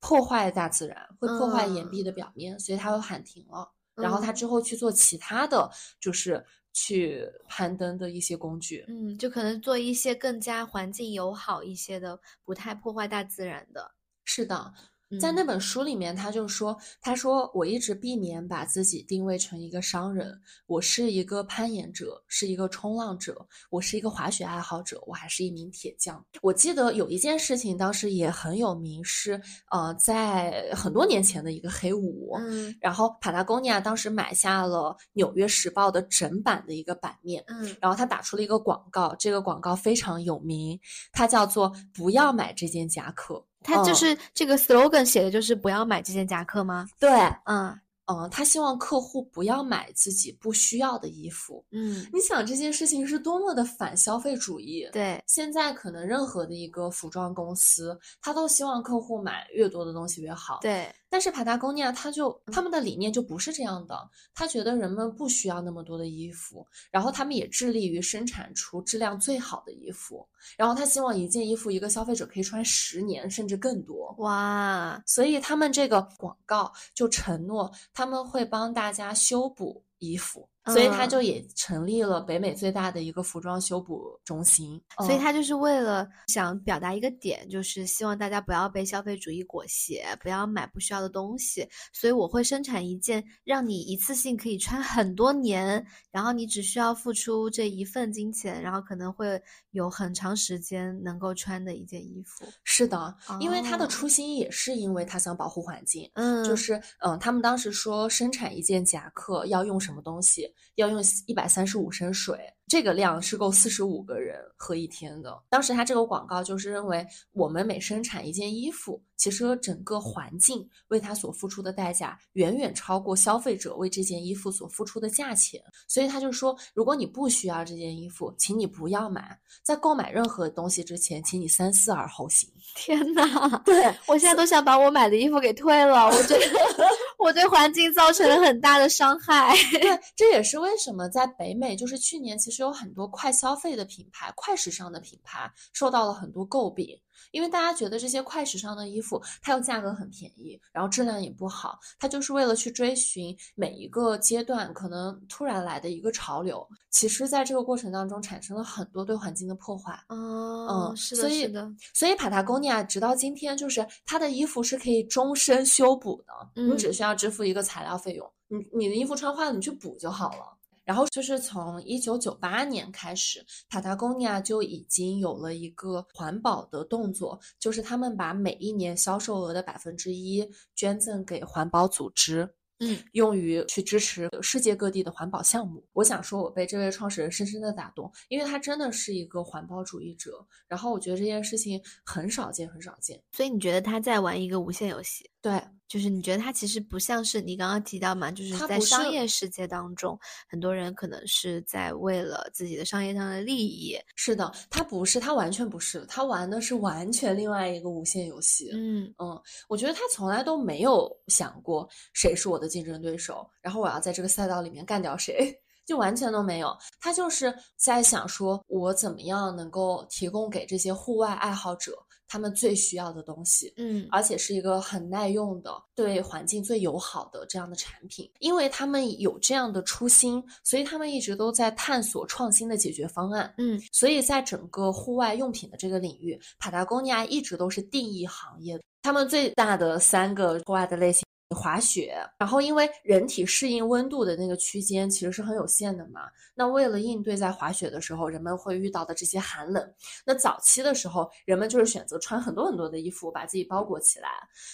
[0.00, 3.70] 破坏大自然，会破坏岩壁的表面，所以他又喊停了。
[3.94, 5.70] 然后他嗯之后去做其他的，
[6.00, 8.84] 就是去攀登的一些工具。
[8.88, 13.92] 嗯，就可能做一些更加环境友好一些的，不太破坏大自然的。
[14.24, 14.72] 是的，
[15.20, 29.40] 在嗯那本书里面，他就说：“他说我一直避免把自己定位成一个商人，我是一个攀岩者，是一个冲浪者，我是一个滑雪爱好者，我还是一名铁匠。”我记得有一件事情当时也很有名，是
[29.70, 32.36] 呃，在很多年前的一个黑五。
[32.38, 34.78] 嗯然后帕拉贡尼亚当时买下了
[35.12, 40.78] 《纽约时报》的整版的一个版面，嗯然后他打出了一个广告，这个广告非常有名，
[41.12, 43.44] 它叫做“不要买这件夹克”。
[43.72, 46.86] 嗯他就是这个 slogan 写的就是不要买这件夹克吗？
[46.98, 47.10] 对，
[47.44, 51.64] 嗯嗯，他希望客户不要买自己不需要的衣服。
[51.70, 54.86] 嗯，你想这件事情是多么的反消费主义？
[54.92, 60.58] 对，现在可能任何的一个服装公司，他都希望客户买越多的东西越好。
[60.60, 63.96] 对，但是帕达贡尼亚他就他们的理念就不是这样的，
[64.34, 74.12] 他觉得人们不需要那么多的衣服，然后他们也致力于生产出质量最好的衣服，然后他希望一件衣服一个消费者可以穿十年甚至更多。
[74.18, 84.80] 哇，所以他们这个广告就承诺他们会帮大家修补衣服，所以他嗯就也成立了北美最大的一个服装修补中心。
[84.98, 91.68] 嗯所以他就是为了想表达一个点，就是希望大家不要被消费主义裹挟，不要买不需要的东西。
[91.92, 99.40] 所以我会生产一件让你一次性可以穿很多年，然后你只需要付出这一份金钱，然后可能会
[99.72, 102.46] 有很长时间能够穿的一件衣服。
[102.62, 106.08] 是的，因为他的哦初心也是因为他想保护环境。
[106.14, 110.48] 嗯，就是嗯，他们当时说生产一件夹克要用什么东西？
[110.76, 115.42] 要用一百三十五升水，这个量是够四十五个人喝一天的。
[115.48, 125.60] 当时他这个广告就是认为，我们每生产一件衣服，其实整个环境为它所付出的代价远远超过消费者为这件衣服所付出的价钱。
[125.86, 129.38] 所以他就说，如果你不需要这件衣服，请你不要买。
[129.62, 132.50] 在购买任何东西之前，请你三思而后行。
[132.74, 136.44] 天呐，对，我现在都想把我买的衣服给退了，我觉得
[137.18, 139.54] 我对环境造成了很大的伤害。
[139.72, 146.98] 对，这也是为什么在北美，就是去年其实有很多快消费的品牌、快时尚的品牌受到了很多诟病，
[147.30, 159.92] 因为大家觉得这些快时尚的衣服，它又价格很便宜，然后质量也不好，它就是为了去追寻每一个阶段可能突然来的一个潮流，其实在这个过程当中产生了很多对环境的破坏。
[160.08, 170.56] 哦，嗯，是的，所以是的，所以帕塔哥尼亚直到今天，就是它的衣服是可以终身修补的，你嗯只需要支付一个材料费用，你你的衣服穿坏了，你去补就好了。
[170.84, 182.54] 然后就是从一九九八年开始，帕塔哥尼亚就已经有了一个环保的动作，就是他们把每一年销售额的百分之一捐赠给环保组织。
[182.80, 185.82] 嗯，用于去支持世界各地的环保项目。
[185.92, 190.44] 我想说，我被这位创始人深深的打动，因为他真的是一个环保主义者。
[190.66, 193.22] 然后我觉得这件事情很少见，很少见。
[193.30, 195.30] 所以你觉得他在玩一个无限游戏？
[195.40, 200.18] 对，就是你觉得它其实不像是你刚刚提到嘛，就是在商业世界当中，
[200.48, 208.70] 很多人可能是在为了自己的商业上的利益，是的，他不是，他完全不是，他玩的是完全另外一个无限游戏。
[208.72, 215.54] 嗯嗯，我觉得他从来都没有想过谁是我的竞争对手，然后我要在这个赛道里面干掉谁，
[215.86, 216.76] 就完全都没有。
[217.00, 221.92] 他就是在想说，我怎么样能够提供给这些户外爱好者
[222.26, 223.72] 他们最需要的东西。
[223.76, 233.52] 嗯而且是一个很耐用的、对环境最友好的这样的产品，因为他们有这样的初心，所以他们一直都在探索创新的解决方案。
[233.58, 238.80] 嗯所以在整个户外用品的这个领域，帕塔哥尼亚一直都是定义行业。
[239.02, 241.24] 他们最大的三个户外的类型。
[241.50, 246.22] 滑雪，然后因为人体适应温度的那个区间其实是很有限的嘛，
[246.54, 254.28] 那为了应对在滑雪的时候人们会遇到的这些寒冷，那早期的时候人们就是选择穿很多很多的衣服把自己包裹起来，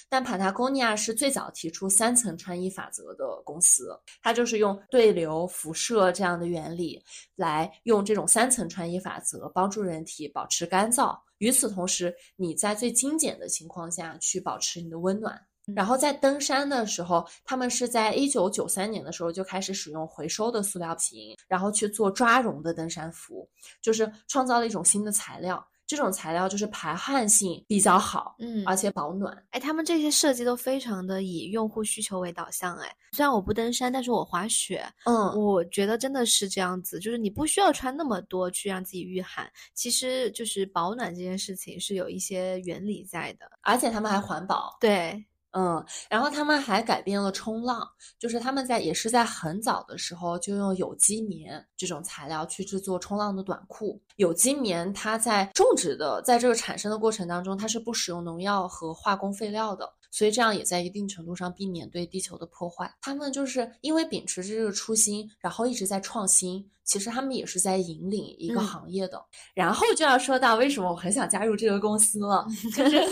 [0.09, 7.03] 但帕塔哥尼亚是最早提出三层穿衣法则的公司，它就是用对流、辐射这样的原理
[7.37, 11.18] 来用这种三层穿衣法则帮助人体保持干燥。
[11.39, 15.41] 与此同时，你在最精简的情况下去保持你的温暖。
[15.66, 23.48] 嗯然后在登山的时候，他们是在一九九三年的时候就开始使用回收的塑料瓶，然后去做抓绒的登山服，
[23.80, 25.64] 就是创造了一种新的材料。
[25.86, 29.36] 这种材料就是排汗性比较好，嗯而且保暖。
[29.50, 32.76] 哎，他们这些设计都非常的以用户需求为导向。
[32.76, 43.50] 哎，虽然我不登山，但是我滑雪，嗯，我觉得真的是这样子，就是你不需要穿那么多去让自己御寒，其实就是保暖这件事情是有一些原理在的。
[43.62, 44.76] 而且他们还环保。
[44.80, 47.86] 对，嗯，然后他们还改变了冲浪，
[48.18, 54.01] 就是他们在也是在很早的时候就用有机棉这种材料去制作冲浪的短裤。
[54.16, 62.94] 有机棉它在种植的在这个产生的过程当中，它是不使用农药和化工废料的，所以这样也在一定程度上避免对地球的破坏。
[63.01, 66.70] 他们就是因为秉持着这个初心，然后一直在创新。
[66.82, 69.24] 其实他们也是在引领一个嗯行业的。
[69.55, 72.44] 然后就要说到为什么我很想加入这个公司了，
[72.76, 73.01] 就是。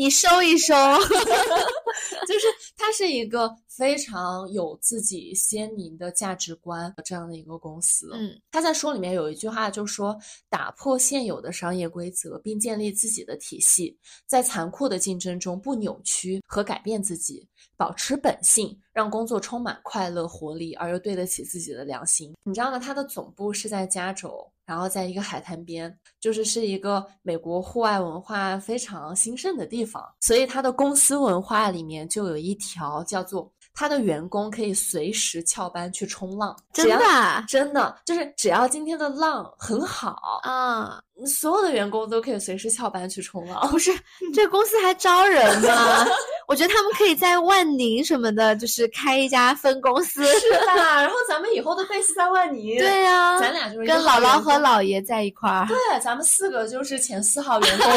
[0.00, 0.74] 你收一收。
[2.26, 8.10] 就是它是一个非常有自己鲜明的价值观的这样的一个公司。
[8.14, 10.16] 嗯他在书里面有一句话，就说
[10.48, 13.94] 打破现有的商业规则，并建立自己的体系，
[14.26, 17.46] 在残酷的竞争中不扭曲和改变自己，
[17.76, 22.32] 保持本性，让工作充满快乐活力，而又对得起自己的良心。
[22.44, 22.78] 你知道吗？
[22.78, 24.50] 他的总部是在加州。
[24.70, 41.00] 然后在一个海滩边，就是是一个美国户外文化非常兴盛的地方，所以它的公司文化里面就有一条叫做他的员工可以随时翘班去冲浪，真的啊 真的就是只要今天的浪很好，啊？
[41.24, 43.66] 所有的员工都可以随时翘班去冲浪。
[43.70, 43.90] 不是，
[44.34, 46.06] 这公司还招人吗？
[46.46, 50.26] 我觉得他们可以在万宁什么的，就是开一家分公司。
[50.26, 55.66] 是的，然后咱们以后的 base 在万宁，对呀、咱俩就是跟姥姥和姥爷在一块儿。
[55.66, 57.90] 对，咱们四个就是前四号员工。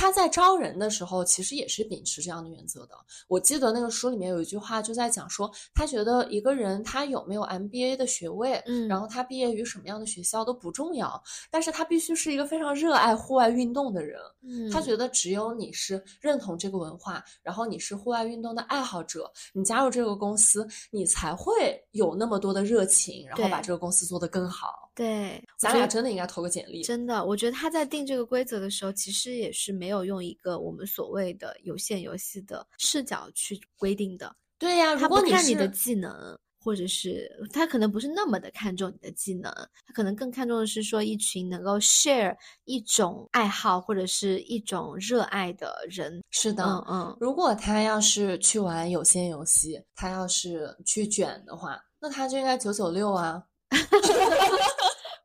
[0.00, 2.94] 他在招人的时候，其实也是秉持这样的原则的。
[3.28, 14.18] 我记得那个书里面有一句话，就在讲说，他觉得一个人他有没有 MBA 的学位，嗯然后他毕业于什么样的学校都不重要，但是他必须是一个非常热爱户外运动的人。
[14.42, 24.89] 嗯，他觉得只有你是认同这个文化，然后你是户外运动的爱好者，你加入这个公司，你才会有那么多的热情，然后把这个公司做得更好。
[24.94, 26.82] 对，咱俩真的应该投个简历。
[26.82, 34.34] 真的，我觉得他在定这个规则的时候，其实也是没有用一个我们所谓的有限游戏的视角去规定的。
[34.58, 39.50] 对呀、他如果你是不看你的技能，或者是他可能不是那么的看重你的技能，
[39.86, 46.22] 他可能更看重的是说一群能够 share 一种爱好或者是一种热爱的人。
[46.30, 53.42] 是的，嗯嗯，如果他要是去玩有限游戏，他要是去卷的话，那他就应该九九六啊。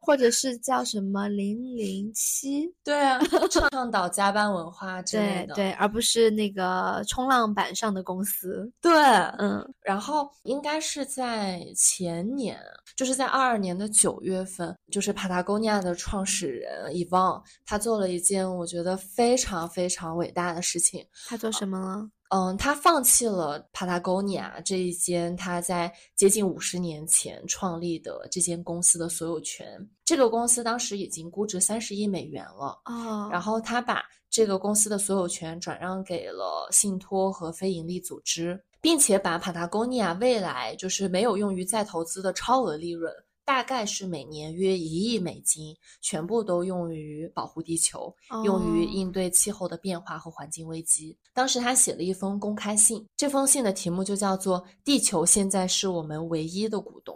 [0.06, 5.56] 或者是叫什么零零七，对啊，倡导加班文化之类的。
[5.56, 8.72] 对对，而不是那个冲浪板上的公司。
[8.80, 8.94] 对，
[9.40, 12.60] 嗯然后应该是在前年，
[12.96, 21.04] 就是在二二年的九月份，就是 Patagonia 的创始人伊旺，他做了一件我觉得非常非常伟大的事情。
[21.28, 22.10] 他做什么了？
[22.30, 29.88] 嗯，他放弃了 Patagonia 这一间他在接近五十年前创立的这间公司的所有权。
[30.06, 43.12] 这个公司当时已经估值三十亿美元了，哦，然后他把这个公司的所有权转让给了信托和非盈利组织，并且把 Patagonia 未来就是没有用于再投资的超额利润。
[43.44, 48.12] 大概是每年约一亿美金，全部都用于保护地球，
[48.44, 51.16] 用于哦应对气候的变化和环境危机。
[51.32, 57.16] 当时他写了一封公开信，这封信的题目就叫做“地球现在是我们唯一的股东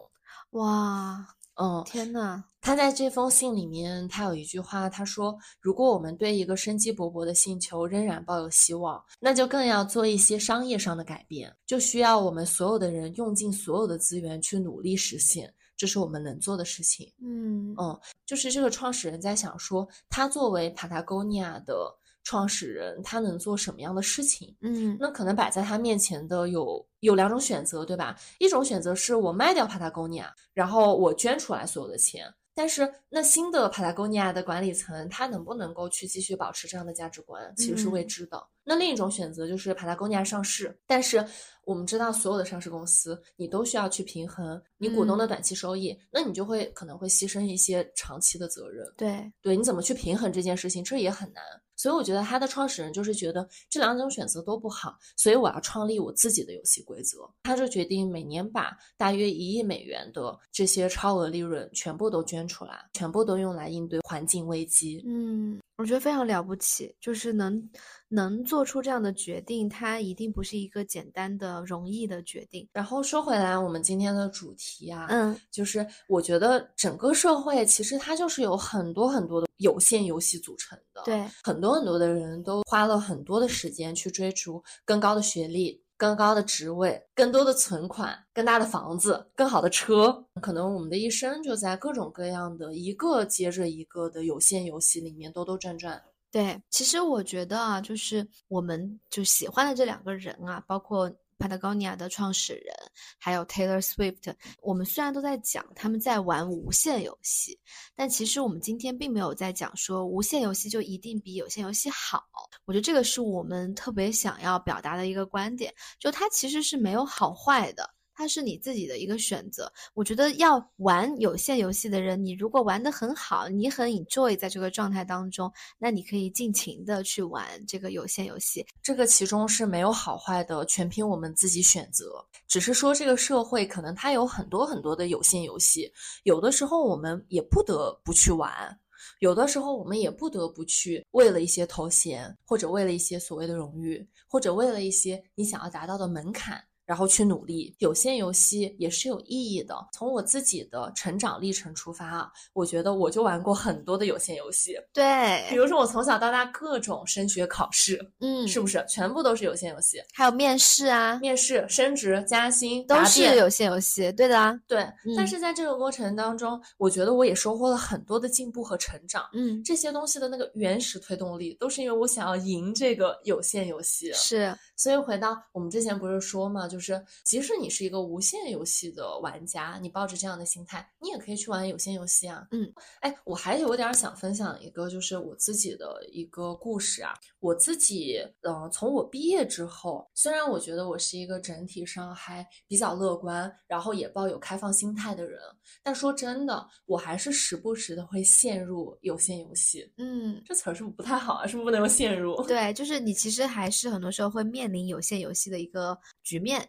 [0.51, 1.27] 哇，”。
[1.61, 21.93] 嗯，天呐，他在这封信里面，他有一句话，他说：“如果我们对一个生机勃勃的星球仍然抱有希望，那就更要做一些商业上的改变，就需要我们所有的人用尽所有的资源去努力实现，这是我们能做的事情。”嗯嗯，就是这个创始人在想说，他作为 Patagonia 的
[22.29, 24.55] 创始人，他能做什么样的事情？
[24.61, 28.15] 嗯那可能摆在他面前的有有两种选择，对吧？
[28.37, 32.31] 一种选择是我卖掉 Patagonia，然后我捐出来所有的钱。
[32.53, 38.47] 但是那新的 Patagonia 的管理层，他能不能够去继续保持这样的价值观，其实是未嗯知的。
[38.63, 41.25] 那另一种选择就是 Patagonia 上市，但是
[41.63, 48.85] 我们知道所有的上市公司，你都需要去平衡你股东的嗯短期收益，那你就会可能会牺牲一些长期的责任。
[48.97, 51.41] 对，对，你怎么去平衡这件事情，这也很难。
[51.79, 57.19] 所以我觉得他的创始人就是觉得这两种选择都不好，所以我要创立我自己的游戏规则。
[57.43, 65.01] 他就决定每年把大约一亿美元的这些超额利润全部都捐出来，全部都用来应对环境危机。
[65.07, 67.69] 嗯，我觉得非常了不起，就是能
[68.09, 72.67] 能做出这样的决定，它一定不是一个简单的、容易的决定。
[72.73, 81.01] 然后说回来，我们今天的主题啊，嗯，就是我觉得整个社会其实它就是有很多很多的有限游戏组成的。
[81.05, 90.25] 对，很多很多的人都花了很多的时间去追逐更高的学历、更高的职位、更多的存款、更大的房子、更好的车。
[90.41, 96.01] 可能我们的一生就在各种各样的一个接着一个的有限游戏里面兜兜转转。
[96.31, 102.75] 对，其实我觉得啊，就是我们就喜欢的这两个人啊，包括 Patagonia 的创始人，
[103.17, 107.57] 还有 Taylor Swift，我们虽然都在讲他们在玩无限游戏，
[107.95, 112.27] 但其实我们今天并没有在讲说无限游戏就一定比有限游戏好。
[112.65, 117.89] 我觉得这个是我们特别想要表达的一个观点，就它其实是没有好坏的。
[118.19, 119.71] 它是你自己的一个选择。
[119.93, 128.65] 我觉得要玩有限游戏的人，你如果玩得很好，你很 enjoy 在这个状态当中，那你可以尽情的去玩这个有限游戏。
[128.83, 132.13] 这个其中是没有好坏的，全凭我们自己选择。
[132.45, 135.89] 只是说这个社会可能它有很多很多的有限游戏，
[136.23, 138.77] 有的时候我们也不得不去玩，
[139.19, 146.61] 有的时候我们也不得不去为了一些头衔，或者为了一些所谓的荣誉，或者为了一些你想要达到的门槛。
[146.89, 149.75] 然后去努力，有限游戏也是有意义的。
[149.93, 154.75] 从我自己的成长历程出发啊，我觉得我就玩过很多的有限游戏。
[154.91, 160.01] 对，比如说我从小到大各种升学考试，嗯，是不是全部都是有限游戏？
[160.15, 164.11] 还有面试啊，面试、升职、加薪都是有限游戏。
[164.13, 164.83] 对的啊，对。
[165.15, 169.29] 但是在这个过程当中，我觉得我也收获了很多的进步和成长。
[169.33, 174.11] 嗯，这些东西的那个原始推动力，都是因为我想要赢这个有限游戏。
[174.13, 174.57] 是。
[174.75, 176.78] 所以回到我们之前不是说嘛，就是
[177.25, 182.47] 即使你是一个无限游戏的玩家，你抱着这样的心态，你也可以去玩有限游戏啊。
[182.51, 187.13] 嗯，哎，我还有点想分享一个，就是我自己的一个故事啊。
[187.39, 195.39] 我自己，嗯，从我毕业之后，虽然我觉得我是一个整体上还比较乐观，然后也抱有开放心态的人，
[195.83, 199.91] 但说真的，我还是时不时的会陷入有限游戏。
[199.97, 201.47] 嗯，这词儿是不是不太好啊？
[201.47, 202.41] 是不是不能用陷入？
[202.47, 204.69] 对，就是你其实还是很多时候会面。
[204.69, 206.68] 临有限游戏的一个局面，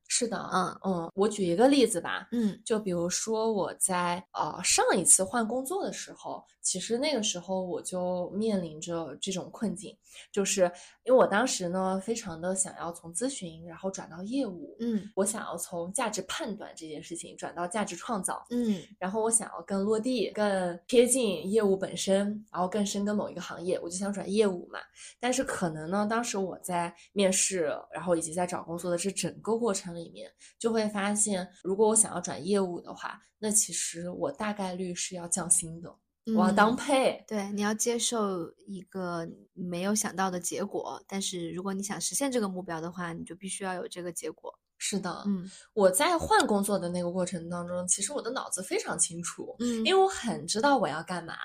[0.13, 0.77] 是的，嗯。
[0.83, 9.97] 嗯，我举一个例子吧，嗯，就比如说我在呃上一次换工作的时候，其实那个时候我就面临着这种困境，
[10.29, 10.69] 就是
[11.05, 24.79] 因为我当时呢非常的想要从咨询然后转到业务，嗯，我想要从价值判断这件事情转到价值创造，嗯，然后我想要更落地、更贴近业务本身，然后更深耕某一个行业，我就想转业务嘛，
[25.21, 27.71] 但是可能呢，当时我在面试。
[27.93, 35.95] 然后以及在找工作的这整个过程里面，就会发现，如果我想要转业务的话，那其实我大概率是要降薪的，
[36.35, 37.23] 我要当配。
[37.27, 44.59] 对，你要接受一个没有想到的结果，但是如果你想实现这个目标的话，你就必须要有这个结果。
[44.83, 51.35] 是的，嗯，我在换工作的那个过程当中，其实我的脑子非常清楚，嗯，因为我很知道我要干嘛，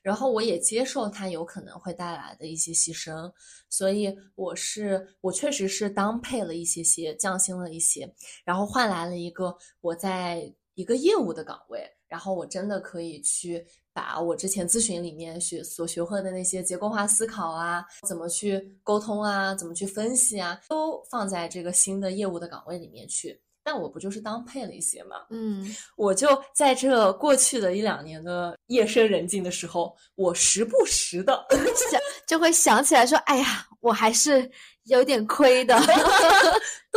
[0.00, 3.30] 然后我也接受它有可能会带来的一些牺牲，
[3.68, 8.10] 所以我是我确实是当配了一些些，降薪了一些，
[8.46, 13.66] 然后换来了一个我在一个业务的岗位，然后我真的可以去。
[13.96, 23.40] 把我之前咨询里面学所学会的那些结构化思考啊，怎么去沟通啊，怎么去分析啊，都放在这个新的业务的岗位里面去。
[23.64, 25.16] 那我不就是当配了一些吗？
[25.30, 31.46] 嗯，我就在这过去的一两年的夜深人静的时候，我时不时的
[31.90, 34.50] 想就会想起来说，哎呀，我还是
[34.86, 35.78] 有点亏的。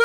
[0.00, 0.04] 对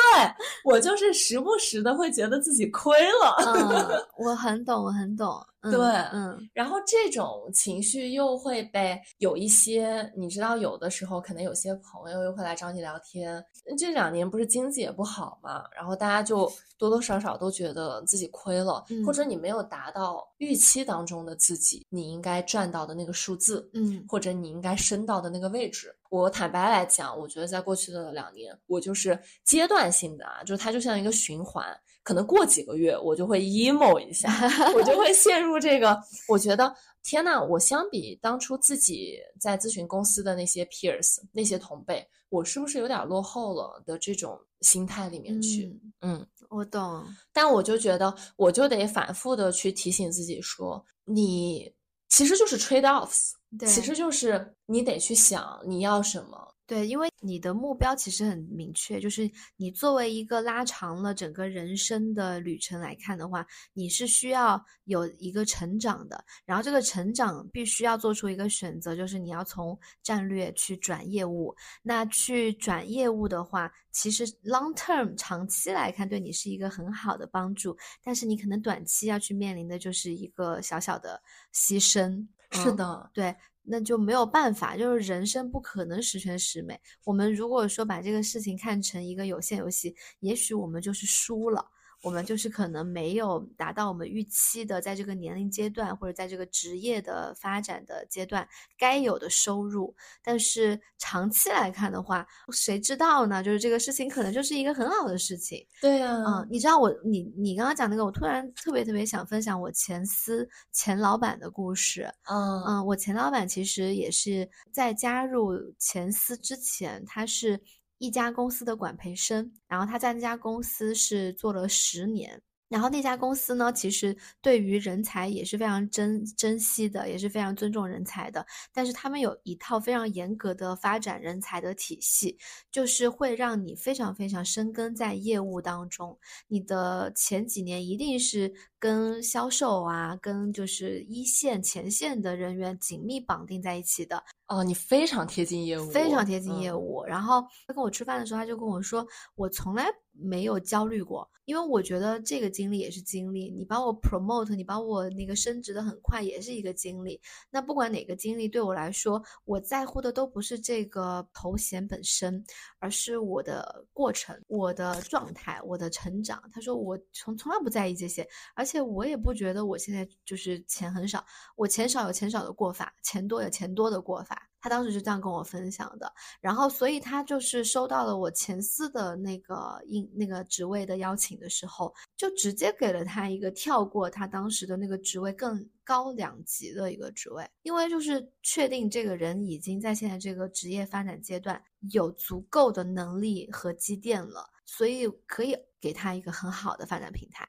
[0.62, 3.34] 我就是时不时的会觉得自己亏了。
[3.54, 5.42] 嗯，我很懂，我很懂。
[5.62, 5.80] 对，
[6.12, 13.42] 嗯，然后这种情绪又会被有一些，你知道，有的时候可能有些朋友又会来找你聊天。
[13.78, 25.94] 这两年不是经济也不好嘛，然后大家就多多少少都觉得自己亏了，或者你没有达到预期当中的自己你应该赚到的那个数字，嗯，或者你应该升到的那个位置。
[26.10, 31.66] 我坦白来讲，我觉得在过去的两年，我就是阶段性的啊，就是它就像一个循环。
[32.02, 34.30] 可能过几个月我就会 emo 一下，
[34.74, 36.00] 我就会陷入这个。
[36.28, 36.72] 我觉得
[37.02, 42.06] 天呐，我相比当初自己在咨询公司的那些 peers 那些同辈，
[42.36, 45.80] 我是不是有点落后了的这种心态里面去？
[46.00, 47.04] 嗯，我懂。
[47.32, 51.72] 但我就觉得，我就得反复的去提醒自己说，你
[52.08, 53.32] 其实就是 trade offs。
[53.58, 56.54] 对其实就是你得去想你要什么。
[56.66, 66.24] 对，因为你的目标其实很明确，就是你作为一个拉长了整个人生的旅程来看的话，你是需要有一个成长的。
[66.44, 71.54] 然后这个成长必须要做出一个选择，就是你要从战略去转业务。
[71.82, 81.22] 那去转业务的话，其实 long term 长期来看对你是一个很好的帮助，但是你可能短期要去面临的就是一个小小的
[81.54, 82.08] 牺牲。
[82.50, 83.34] 嗯是的，对，
[83.68, 86.80] 那就没有办法，就是人生不可能十全十美。
[87.04, 91.64] 我们如果说把这个事情看成一个有限游戏，也许我们就是输了，
[92.02, 98.46] 我们就是可能没有达到我们预期的，在这个年龄阶段或者在这个职业的发展的阶段
[98.78, 99.94] 该有的收入。
[100.22, 103.42] 但是长期来看的话，谁知道呢？
[103.42, 105.66] 就是这个事情可能就是一个很好的事情。
[105.80, 112.10] 对呀、嗯，你知道我你你刚刚讲那个，我突然特别特别想分享我前司前老板的故事。
[112.28, 117.60] 嗯嗯，我前老板其实也是在加入前司之前，他是
[117.98, 122.42] 一家公司的管培生，然后他在那家公司是做了十年。
[122.68, 128.44] 然后那家公司呢，其实对于人才也是非常珍珍惜的，也是非常尊重人才的。
[128.72, 132.36] 但是他们有一套非常严格的发展人才的体系，
[132.72, 136.18] 就是会让你非常非常深耕在业务当中。
[136.48, 147.02] 你的前几年一定是跟销售啊，跟就是一线前线的人员紧密绑定在一起的，哦，你非常贴近业务，非常贴近业嗯务。
[147.04, 149.04] 然后他跟我吃饭的时候，他就跟我说，
[149.34, 153.50] 我从来没有焦虑过，因为我觉得这个经历也是经历。
[153.50, 157.20] 你帮我 promote，你帮我那个升职的很快，也是一个经历。
[157.50, 162.42] 那不管哪个经历对我来说，我在乎的都不是这个头衔本身，
[162.78, 166.40] 而是我的过程、我的状态、我的成长。
[166.52, 168.24] 他说我从从来不在意这些，
[168.54, 171.24] 而且我也不觉得我现在就是钱很少，
[171.56, 174.35] 我钱少有钱少的过法，钱多有钱多的过法。
[174.60, 197.46] 他当时是这样跟我分享的，然后所以他就是收到了我前司的那个应那个职位的邀请的时候，就直接给了他一个跳过他当时的那个职位更高两级的一个职位，因为就是确定这个人已经在现在这个职业发展阶段有足够的能力和积淀了，所以可以给他一个很好的发展平台。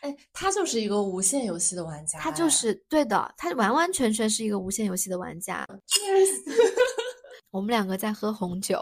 [0.00, 5.66] 哎，他就是一个无限游戏的玩家，他就是对的，他完完全全是一个无限游戏的玩家。
[5.88, 6.30] Cheers
[7.50, 8.80] 我们两个在喝红酒，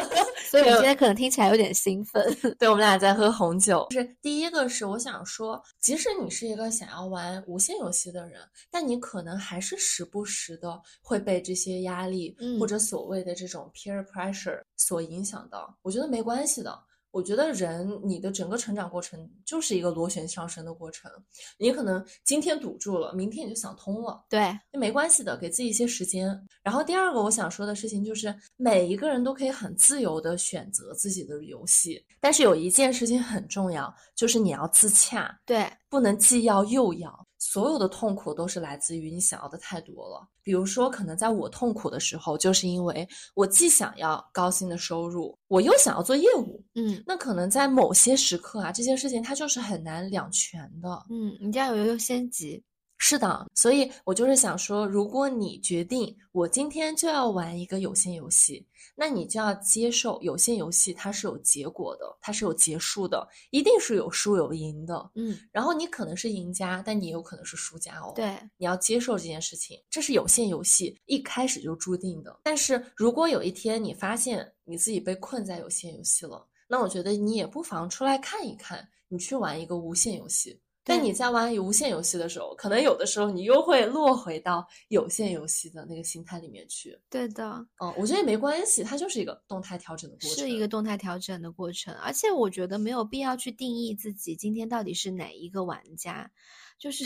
[0.50, 2.34] 所以今天可能听起来有点兴奋。
[2.58, 3.86] 对，我们俩在喝红酒。
[3.90, 8.40] 就是第一个是我想说，即使你是一个想要玩无限游戏的人，
[8.70, 15.76] 但你可能还是时不时的会被这些压力、嗯或者所谓的这种 peer pressure 所影响到。
[15.82, 16.74] 我觉得没关系的。
[17.16, 21.10] 我觉得人你的整个成长过程就是一个螺旋上升的过程，
[21.56, 24.22] 你可能今天堵住了，明天你就想通了。
[24.28, 26.28] 对，那没关系的，给自己一些时间。
[26.62, 37.26] 然后第二个我想说的事情就是，每一个人都可以很自由的选择自己的游戏，但是有一件事情很重要，就是你要自洽，对，不能既要又要。
[37.38, 40.26] 所有的痛苦都是来自于你想要的太多了。
[40.42, 46.62] 比如说，可能在我痛苦的时候，就是因为我既想要高薪的收入，我又想要做业务。
[46.76, 51.04] 嗯那可能在某些时刻啊，这件事情它就是很难两全的。
[51.10, 52.62] 嗯，你家有优先级。
[52.98, 65.10] 是的，所以我就是想说，如果你决定我今天就要玩一个有限游戏，那你就要接受有限游戏它是有结果的，它是有结束的，一定是有输有赢的。
[65.14, 72.34] 嗯，然后你可能是赢家，但你也有可能是输家哦。，对，你要接受这件事情，这是有限游戏一开始就注定的。
[72.42, 80.60] 但是如果有一天你发现你自己被困在有限游戏了，那我觉得你也不妨出来看一看，你去玩一个无限游戏。
[80.88, 86.96] 但你在玩无限游戏的时候，可能有的时候你又会落回到有限游戏的那个心态里面去。
[87.10, 87.44] 对的，
[87.82, 90.38] 嗯，我觉得也没关系，它就是一个动态调整的过程。
[90.38, 96.30] 是一个动态调整的过程，而且我觉得没有必要去定义自己今天到底是哪一个玩家，
[96.78, 97.04] 就是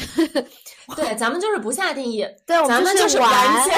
[0.94, 3.76] 对，咱们就是不下定义，对，咱们就是玩玩家，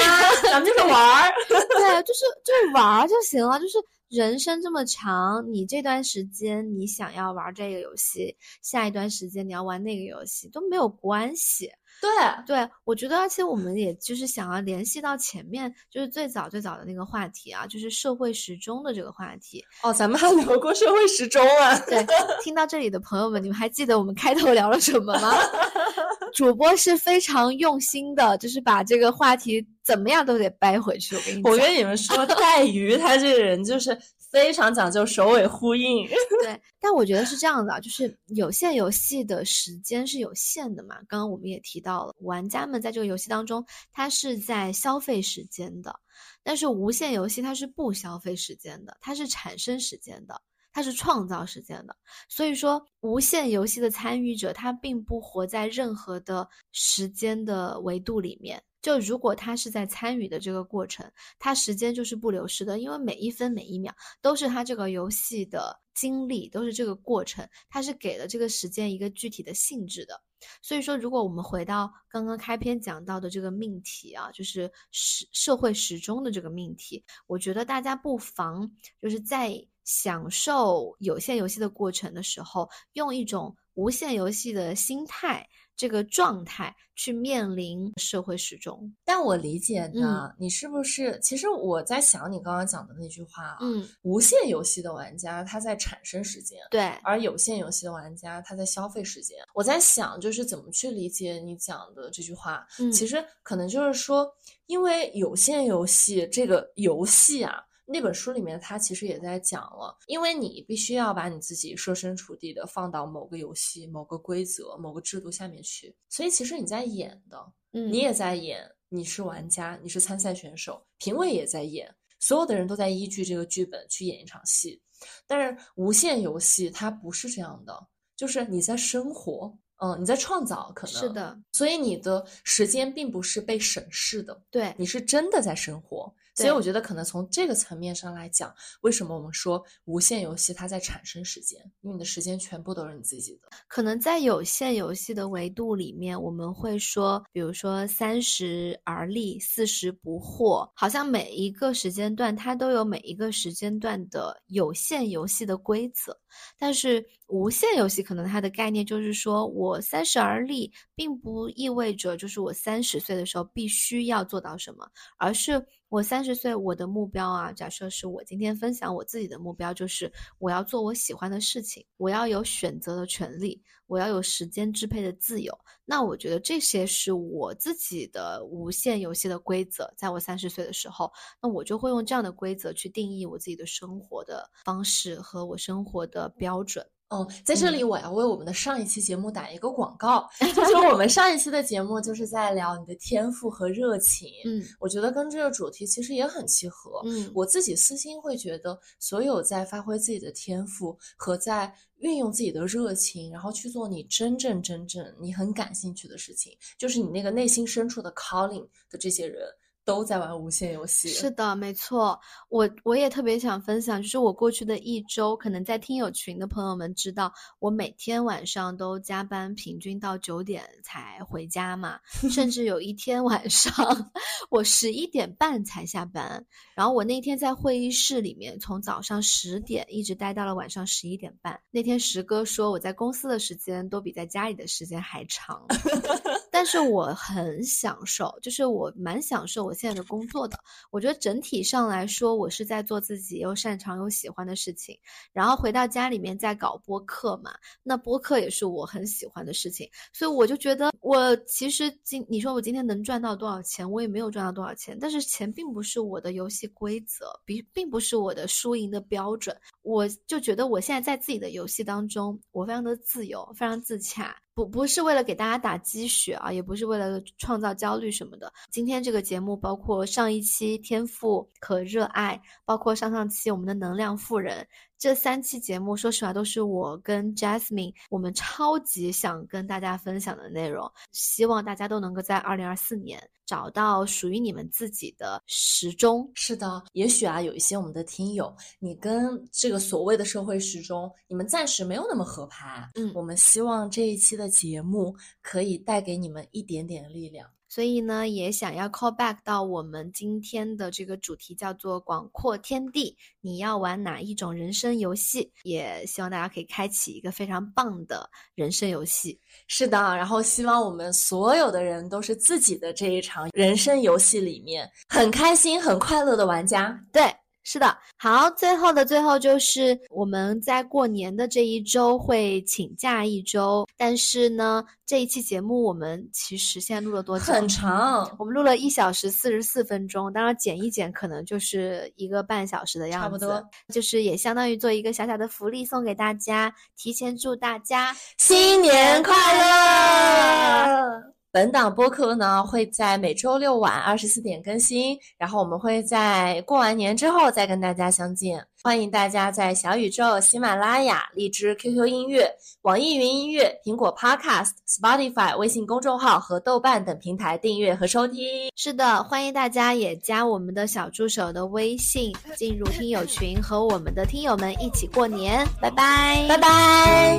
[0.51, 1.33] 咱们就是玩儿。
[1.49, 3.57] 对，就是就是玩儿就行了。
[3.61, 3.79] 就是
[4.13, 11.71] 人生这么长，你这段时间你想要玩这个游戏，下一段时间你要玩那个游戏都没有关系。
[11.99, 12.11] 对，
[12.47, 19.65] 对我觉得，而且我们也就是想要联系到前面，就是最早最早的那个话题啊，就是社会时钟的这个话题。
[19.83, 21.79] 哦，咱们还聊过社会时钟啊。
[21.79, 22.05] 对，
[22.43, 25.33] 听到这里的朋友们，你们还记得我们开头聊了什么吗？
[26.35, 31.15] 主播是非常用心的，就是把这个话题怎么样都得掰回去。
[31.17, 33.97] 我跟你，我跟你们说，带鱼他这个人就是
[34.31, 36.07] 非常讲究首尾呼应。
[36.43, 40.97] 对，但我觉得是这样的，就是有限游戏的时间是有限的嘛。
[41.07, 45.95] 刚刚我们也提到了，玩家们在这个游戏当中，他是在消费时间的，
[46.43, 50.41] 但是无限游戏它是不消费时间的，它是产生时间的。
[50.73, 51.95] 它是创造时间的，
[52.29, 58.63] 所以说无限游戏的参与者，他并不活在任何的时间的维度里面。
[58.81, 61.09] 就如果他是在参与的这个过程，
[61.39, 70.21] 他时间就是不流失的，因为每一分每一秒都是他这个游戏的经历，都是这个过程，他是给了这个时间一个具体的性质的。
[70.63, 78.69] 所以说，如果我们回到刚刚开篇讲到的这个命题啊，就是时社会时钟的这个命题，我觉得大家不妨
[79.01, 79.65] 就是在。
[79.85, 85.47] 享受有限游戏的过程的时候，用一种无限游戏的心态、
[85.77, 88.95] 这个状态去面临社会时钟。
[89.05, 91.19] 但我理解呢，你是不是？
[91.21, 99.39] 其实我在想你刚刚讲的那句话啊，嗯，无限游戏的玩家他在产生时间，对，而有限游戏的玩家他在消费时间。
[99.55, 102.67] 我在想，就是怎么去理解你讲的这句话？
[102.79, 104.31] 嗯，其实可能就是说，
[104.67, 107.65] 因为有限游戏这个游戏啊。
[107.85, 124.81] 那本书里面，他其实也在讲了，因为你必须要把你自己设身处地的放到某个游戏、某个规则、某个制度下面去，所以其实你在演的，嗯，你也在演，你是玩家，你是参赛选手，评委也在演，所有的人都在依据这个剧本去演一场戏。
[125.27, 136.15] 但是无限游戏它不是这样的，就是你在生活，嗯，你在创造，可能是的，所以你的时间并不是被审视的，对，你是真的在生活。
[136.35, 141.61] 所以我觉得，可能从这个层面上来讲，为什么我们说无限游戏它在产生时间？
[141.83, 143.49] 因为你的时间全部都是你自己的。
[143.69, 156.19] 可能在有限游戏的维度里面，我们会说，比如说三十而立，四十不惑，好像每一个时间段它都有每一个时间段的有限游戏的规则。
[156.59, 164.89] 但是无限游戏可能它的概念就是说，我三十而立，并不意味着就是我三十岁的时候必须要做到什么，
[165.19, 165.63] 而是。
[165.93, 175.55] 我三十岁，我的目标啊，假设是我今天分享我自己的目标，就是我要做我喜欢的事情，我要有选择的权利，我要有时间支配的自由。
[175.85, 179.93] 那我觉得这些是我自己的无限游戏的规则。
[179.95, 181.13] 在我三十岁的时候，
[181.43, 186.87] 那我就会用这样的规则去定义我自己的生活的方式和我生活的标准。
[187.13, 209.41] 嗯，在这里我要为我们的上一期节目打一个广告， 就是我们上一期的节目就是在聊你的天赋和热情，嗯，我觉得跟这个主题其实也很契合，嗯，我自己私心会觉得，所有在发挥自己的天赋和在运用自己的热情，然后去做你真正真正你很感兴趣的事情，就是你那个内心深处的 calling 的这些人。
[209.85, 212.19] 都在玩无限游戏，是的，没错。
[212.49, 221.99] 我我也特别想分享，就是我过去的一周，可能在听友群的朋友们知道，我每天晚上都加班，平均到九点才回家嘛。
[222.31, 224.13] 甚至有一天晚上，
[224.51, 226.45] 我十一点半才下班。
[226.75, 231.61] 然后我那天在会议室里面，从早上十点一直待到了晚上十一点半。
[231.71, 235.67] 那天石哥说，我在公司的时间都比在家里的时间还长。
[236.53, 240.59] 但是我很享受，就是我蛮享受我现在的工作的。
[240.91, 244.95] 我觉得整体上来说，我是在做自己又擅长又喜欢的事情。
[245.33, 249.89] 然后回到家里面再搞播客嘛，那播客也是我很喜欢的事情。
[250.13, 254.95] 所以我就觉得，我其实今你说我今天能赚到多少钱，我也没有赚到多少钱。
[255.01, 259.57] 但是钱并不是我的游戏规则，并并不是我的输赢的标准。
[259.81, 264.37] 我就觉得我现在在自己的游戏当中，我非常的自由，非常自洽。
[264.55, 268.53] 不不是为了给大家打鸡血啊，也不是为了创造焦虑什么的。
[268.71, 274.67] 今天这个节目，包括上一期天赋可热爱，包括上上期我们的能量富人。
[275.03, 280.89] 这三期节目，说实话都是我跟 Jasmine 我们超级想跟大家分享的内容。
[281.11, 286.31] 希望大家都能够在二零二四年找到属于你们自己的时钟。
[286.35, 292.89] 是的，也许啊，有一些我们的听友，你跟这个所谓的社会时钟，你们暂时没有那么合拍。
[292.95, 297.51] 嗯，我们希望这一期的节目可以带给你们一点点力量。
[297.73, 303.17] 所以呢，也想要 call back 到我们今天的这个主题，叫做广阔天地。
[303.41, 305.51] 你要玩哪一种人生游戏？
[305.63, 309.41] 也希望大家可以开启一个非常棒的人生游戏。
[309.69, 317.03] 是的，然后希望我们所有的人都是自己的这一场人生游戏里面很开心、很快乐的玩家。
[317.11, 317.23] 对。
[317.65, 327.53] 是的，好，最后的最后就是我们在过年的这一周会请假一周，但是呢，这一期节目我们其实现在录了多久？
[327.53, 341.32] 很长，我们录了一小时四十四分钟，当然剪一剪可能就是一个半小时的样子，差不多，就是也相当于做一个小小的福利送给大家，提前祝大家新年快乐。
[341.53, 348.65] 本档播客呢会在每周六晚二十四点更新，然后我们会在过完年之后再跟大家相见。
[348.83, 352.51] 欢迎大家在小宇宙、喜马拉雅、荔枝、QQ 音乐、
[352.81, 358.71] 网易云音乐、苹果 Podcast、Spotify、微信公众号和豆瓣等平台订阅和收听。
[358.75, 365.67] 是的，欢迎大家也加我们的小助手的微信，进入听友群，和我们的听友们一起过年。
[365.83, 367.39] 拜拜，拜拜。